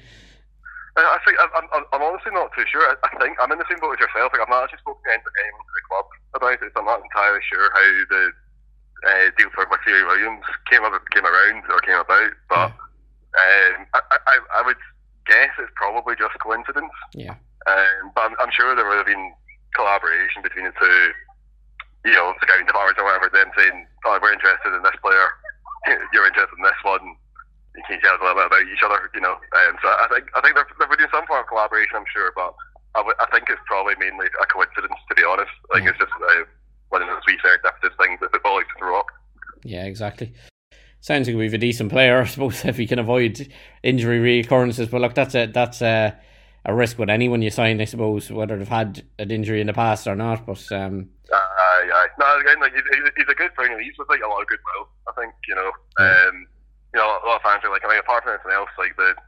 I 0.96 1.20
think 1.28 1.36
I'm, 1.44 1.68
I'm, 1.76 1.84
I'm 1.92 2.04
honestly 2.08 2.32
not 2.32 2.56
too 2.56 2.64
sure. 2.72 2.88
I, 2.88 2.96
I 3.04 3.12
think 3.20 3.36
I'm 3.44 3.52
in 3.52 3.60
the 3.60 3.68
same 3.68 3.84
boat 3.84 4.00
as 4.00 4.08
yourself. 4.08 4.32
Like 4.32 4.40
I've 4.40 4.52
not 4.52 4.64
actually 4.64 4.80
spoken 4.80 5.04
to 5.04 5.12
anyone 5.44 5.66
to 5.68 5.76
the 5.76 5.88
club 5.92 6.08
about 6.40 6.64
it, 6.64 6.72
so 6.72 6.80
I'm 6.80 6.88
not 6.88 7.04
entirely 7.04 7.44
sure 7.44 7.68
how 7.68 7.88
the 8.08 8.24
uh, 9.04 9.28
deal 9.36 9.52
for 9.52 9.68
Matthew 9.68 10.08
Williams 10.08 10.48
came 10.72 10.88
up, 10.88 10.96
came 11.12 11.28
around 11.28 11.68
or 11.68 11.84
came 11.84 12.00
about. 12.00 12.32
But 12.48 12.72
um, 12.72 13.76
I, 13.92 14.00
I, 14.24 14.36
I 14.56 14.62
would 14.64 14.80
guess 15.28 15.52
it's 15.60 15.76
probably 15.76 16.16
just 16.16 16.40
coincidence. 16.40 16.96
Yeah. 17.12 17.36
Um, 17.68 18.16
but 18.16 18.32
I'm, 18.32 18.36
I'm 18.40 18.54
sure 18.56 18.72
there 18.72 18.88
would 18.88 19.04
have 19.04 19.12
been 19.12 19.36
collaboration 19.76 20.48
between 20.48 20.72
the 20.72 20.76
two, 20.80 21.12
you 22.08 22.16
know, 22.16 22.32
scouting 22.40 22.72
departments 22.72 23.04
or 23.04 23.06
whatever. 23.06 23.28
Them 23.28 23.52
saying, 23.58 23.84
"Oh, 24.08 24.16
we're 24.22 24.32
interested 24.32 24.72
in 24.72 24.80
this 24.80 24.96
player. 25.04 25.28
You're 26.14 26.28
interested 26.28 26.56
in 26.56 26.64
this 26.64 26.82
one." 26.88 27.20
You 27.78 27.84
can 27.88 28.00
tell 28.02 28.16
us 28.16 28.22
a 28.22 28.26
little 28.26 28.40
bit 28.42 28.48
about 28.48 28.66
each 28.72 28.84
other, 28.84 29.00
you 29.14 29.22
know. 29.22 29.36
Um, 29.36 29.76
so 29.82 29.88
I 29.90 30.08
think 30.12 30.26
I 30.36 30.42
think 30.42 30.56
they're, 30.56 30.68
they're 30.80 30.98
doing 30.98 31.10
some 31.12 31.26
form 31.28 31.42
of 31.42 31.48
collaboration, 31.48 31.96
I'm 31.96 32.10
sure, 32.12 32.32
but 32.36 32.56
I, 32.96 33.00
w- 33.04 33.20
I 33.20 33.28
think 33.32 33.46
it's 33.50 33.62
probably 33.68 33.96
mainly 34.00 34.28
a 34.28 34.46
coincidence, 34.48 34.96
to 35.10 35.16
be 35.16 35.24
honest. 35.24 35.52
Like 35.74 35.84
Yeah. 35.84 35.90
it's 35.92 36.00
just 36.00 36.12
uh, 36.16 36.44
one 36.90 37.02
of 37.02 37.08
those 37.10 37.22
wee 37.28 37.38
serendipitous 37.44 37.96
things 38.00 38.20
that 38.22 38.32
football 38.32 38.56
likes 38.56 38.70
to 38.74 38.80
throw 38.80 39.00
up. 39.00 39.08
Yeah, 39.64 39.84
exactly. 39.86 40.34
Sounds 41.02 41.28
like 41.28 41.36
we've 41.38 41.54
a 41.54 41.58
decent 41.58 41.92
player, 41.92 42.22
I 42.22 42.26
suppose, 42.26 42.64
if 42.66 42.78
he 42.78 42.88
can 42.88 43.00
avoid 43.00 43.52
injury 43.84 44.20
reoccurrences. 44.44 44.90
But 44.90 45.02
look, 45.02 45.14
that's 45.14 45.36
a 45.36 45.46
that's 45.48 45.82
a, 45.82 46.18
a 46.66 46.74
risk 46.74 46.98
with 46.98 47.10
anyone 47.10 47.42
you 47.42 47.52
sign, 47.52 47.80
I 47.82 47.86
suppose, 47.86 48.32
whether 48.32 48.58
they've 48.58 48.68
had 48.68 49.04
an 49.20 49.30
injury 49.32 49.62
in 49.62 49.68
the 49.68 49.74
past 49.74 50.08
or 50.08 50.16
not. 50.16 50.46
But 50.46 50.66
um, 50.72 51.10
Aye, 51.34 51.90
aye. 51.94 52.08
No, 52.20 52.38
again, 52.40 52.60
like 52.62 52.74
he's, 52.74 52.84
he's- 52.92 53.12
he's 53.18 53.28
a 53.30 53.36
good 53.36 53.54
player. 53.56 53.78
He's 53.80 53.94
with 54.00 54.10
like 54.10 54.22
a 54.22 54.28
lot 54.28 54.42
of 54.42 54.48
goodwill. 54.48 54.88
I 55.08 55.12
think 55.20 55.34
you 55.48 55.56
know. 55.56 55.72
Yeah. 56.00 56.26
Um, 56.30 56.48
you 56.96 57.04
know, 57.04 57.12
a 57.12 57.28
lot 57.28 57.44
of 57.44 57.44
fans 57.44 57.60
are 57.68 57.76
like, 57.76 57.84
I 57.84 57.92
mean, 57.92 58.00
apart 58.00 58.24
from 58.24 58.40
anything 58.40 58.56
else, 58.56 58.72
like 58.80 58.96
the 58.96 59.20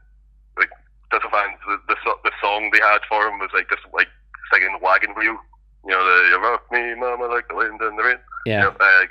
like 0.56 0.72
Thistle 1.12 1.28
fans, 1.28 1.60
the, 1.68 1.76
the 1.92 1.96
the 2.24 2.32
song 2.40 2.72
they 2.72 2.80
had 2.80 3.04
for 3.04 3.28
him 3.28 3.36
was 3.36 3.52
like 3.52 3.68
just 3.68 3.84
like 3.92 4.08
singing 4.48 4.72
the 4.72 4.80
wagon 4.80 5.12
wheel. 5.12 5.36
You 5.84 5.92
know, 5.92 6.00
the 6.00 6.16
you 6.32 6.40
rock 6.40 6.64
me, 6.72 6.96
mama, 6.96 7.28
like 7.28 7.44
the 7.52 7.60
wind 7.60 7.76
and 7.76 8.00
the 8.00 8.08
rain. 8.08 8.16
yeah, 8.48 8.64
You 8.64 8.72
know, 8.72 8.76
uh, 8.80 9.04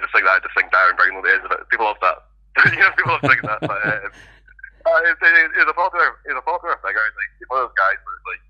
just 0.00 0.16
like 0.16 0.24
that, 0.24 0.40
just 0.40 0.56
sing 0.56 0.72
Darren 0.72 0.96
Brown 0.96 1.20
on 1.20 1.28
the 1.28 1.28
end 1.28 1.44
of 1.44 1.52
it. 1.52 1.68
People 1.68 1.92
love 1.92 2.00
that. 2.00 2.24
you 2.72 2.80
know, 2.80 2.88
people 2.96 3.12
love 3.12 3.20
singing 3.20 3.44
that. 3.44 3.60
But, 3.68 3.84
uh, 3.84 4.08
uh, 4.08 5.00
it's, 5.04 5.20
it's, 5.20 5.60
it's 5.60 5.68
a 5.68 5.76
popular, 5.76 6.16
it's 6.24 6.40
a 6.40 6.48
popular 6.48 6.80
figure. 6.80 7.04
It's 7.04 7.20
like 7.20 7.32
he's 7.36 7.52
one 7.52 7.60
of 7.60 7.68
those 7.68 7.76
guys 7.76 8.00
where 8.00 8.20
like, 8.32 8.44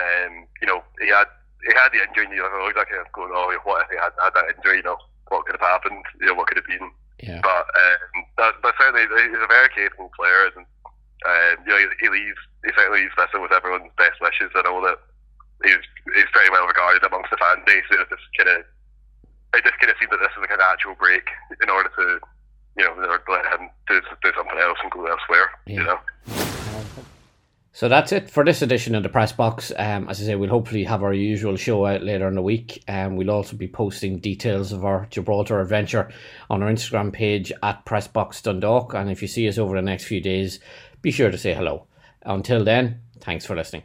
um, 0.00 0.32
you 0.64 0.66
know, 0.72 0.80
he 1.04 1.12
had 1.12 1.28
he 1.68 1.72
had 1.76 1.92
the 1.92 2.00
injury, 2.00 2.32
and 2.32 2.32
you're 2.32 2.48
like, 2.48 2.88
oh, 2.88 3.04
of 3.04 3.12
going, 3.12 3.28
oh, 3.28 3.52
what 3.68 3.84
if 3.84 3.92
he 3.92 4.00
had 4.00 4.16
had 4.16 4.32
that 4.32 4.56
injury? 4.56 4.80
You 4.80 4.88
know, 4.88 5.00
what 5.28 5.44
could 5.44 5.60
have 5.60 5.68
happened? 5.68 6.00
You 6.16 6.32
know, 6.32 6.34
what 6.40 6.48
could 6.48 6.56
have 6.56 6.68
been? 6.68 6.88
Yeah, 7.24 7.40
But 7.40 7.64
um, 7.72 8.24
that, 8.38 8.54
but 8.60 8.74
certainly 8.78 9.08
he's 9.08 9.40
a 9.40 9.48
very 9.48 9.68
capable 9.72 10.12
player, 10.12 10.52
and 10.52 10.66
um, 11.24 11.54
you 11.64 11.72
know 11.72 11.80
he, 11.80 11.86
he 12.04 12.08
leaves. 12.12 12.40
He 12.64 12.70
certainly 12.76 13.00
leaves 13.04 13.16
Thistle 13.16 13.40
with 13.40 13.52
everyone's 13.52 13.92
best 13.96 14.20
wishes. 14.20 14.52
I 14.54 14.62
know 14.62 14.84
that 14.84 15.00
he's 15.64 15.80
he's 16.12 16.30
very 16.36 16.50
well 16.52 16.68
regarded 16.68 17.04
amongst 17.04 17.30
the 17.32 17.40
fan 17.40 17.64
base. 17.64 17.88
It 17.90 18.04
just 18.12 18.28
kind 18.36 18.50
of, 18.52 18.64
it 19.56 19.64
just 19.64 19.78
kind 19.80 19.90
of 19.92 19.96
seemed 19.96 20.12
that 20.12 20.20
this 20.20 20.36
was 20.36 20.44
like 20.44 20.52
a 20.52 20.60
actual 20.60 20.94
break 21.00 21.24
in 21.62 21.68
order 21.72 21.88
to, 21.96 22.20
you 22.76 22.84
know, 22.84 22.92
in 22.92 23.08
order 23.08 23.24
to 23.24 23.32
let 23.32 23.48
him 23.48 23.72
do, 23.88 24.00
do 24.20 24.30
something 24.36 24.60
else 24.60 24.78
and 24.82 24.92
go 24.92 25.06
elsewhere. 25.08 25.48
You 25.64 25.84
know. 25.84 25.98
So 27.74 27.88
that's 27.88 28.12
it 28.12 28.30
for 28.30 28.44
this 28.44 28.62
edition 28.62 28.94
of 28.94 29.02
the 29.02 29.08
Press 29.08 29.32
Box. 29.32 29.72
Um, 29.76 30.08
as 30.08 30.22
I 30.22 30.26
say, 30.26 30.36
we'll 30.36 30.48
hopefully 30.48 30.84
have 30.84 31.02
our 31.02 31.12
usual 31.12 31.56
show 31.56 31.84
out 31.86 32.04
later 32.04 32.28
in 32.28 32.36
the 32.36 32.42
week. 32.42 32.84
and 32.86 33.08
um, 33.08 33.16
we'll 33.16 33.32
also 33.32 33.56
be 33.56 33.66
posting 33.66 34.20
details 34.20 34.70
of 34.70 34.84
our 34.84 35.08
Gibraltar 35.10 35.60
adventure 35.60 36.08
on 36.48 36.62
our 36.62 36.70
Instagram 36.70 37.12
page 37.12 37.50
at 37.64 37.84
Pressbox 37.84 38.44
Dundalk. 38.44 38.94
And 38.94 39.10
if 39.10 39.22
you 39.22 39.26
see 39.26 39.48
us 39.48 39.58
over 39.58 39.74
the 39.74 39.82
next 39.82 40.04
few 40.04 40.20
days, 40.20 40.60
be 41.02 41.10
sure 41.10 41.32
to 41.32 41.36
say 41.36 41.52
hello. 41.52 41.88
Until 42.22 42.62
then, 42.62 43.00
thanks 43.18 43.44
for 43.44 43.56
listening. 43.56 43.82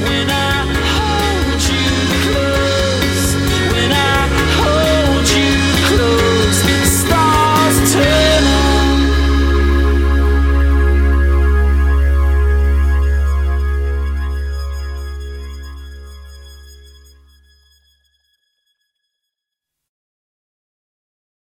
when 0.00 0.30
I 0.30 0.77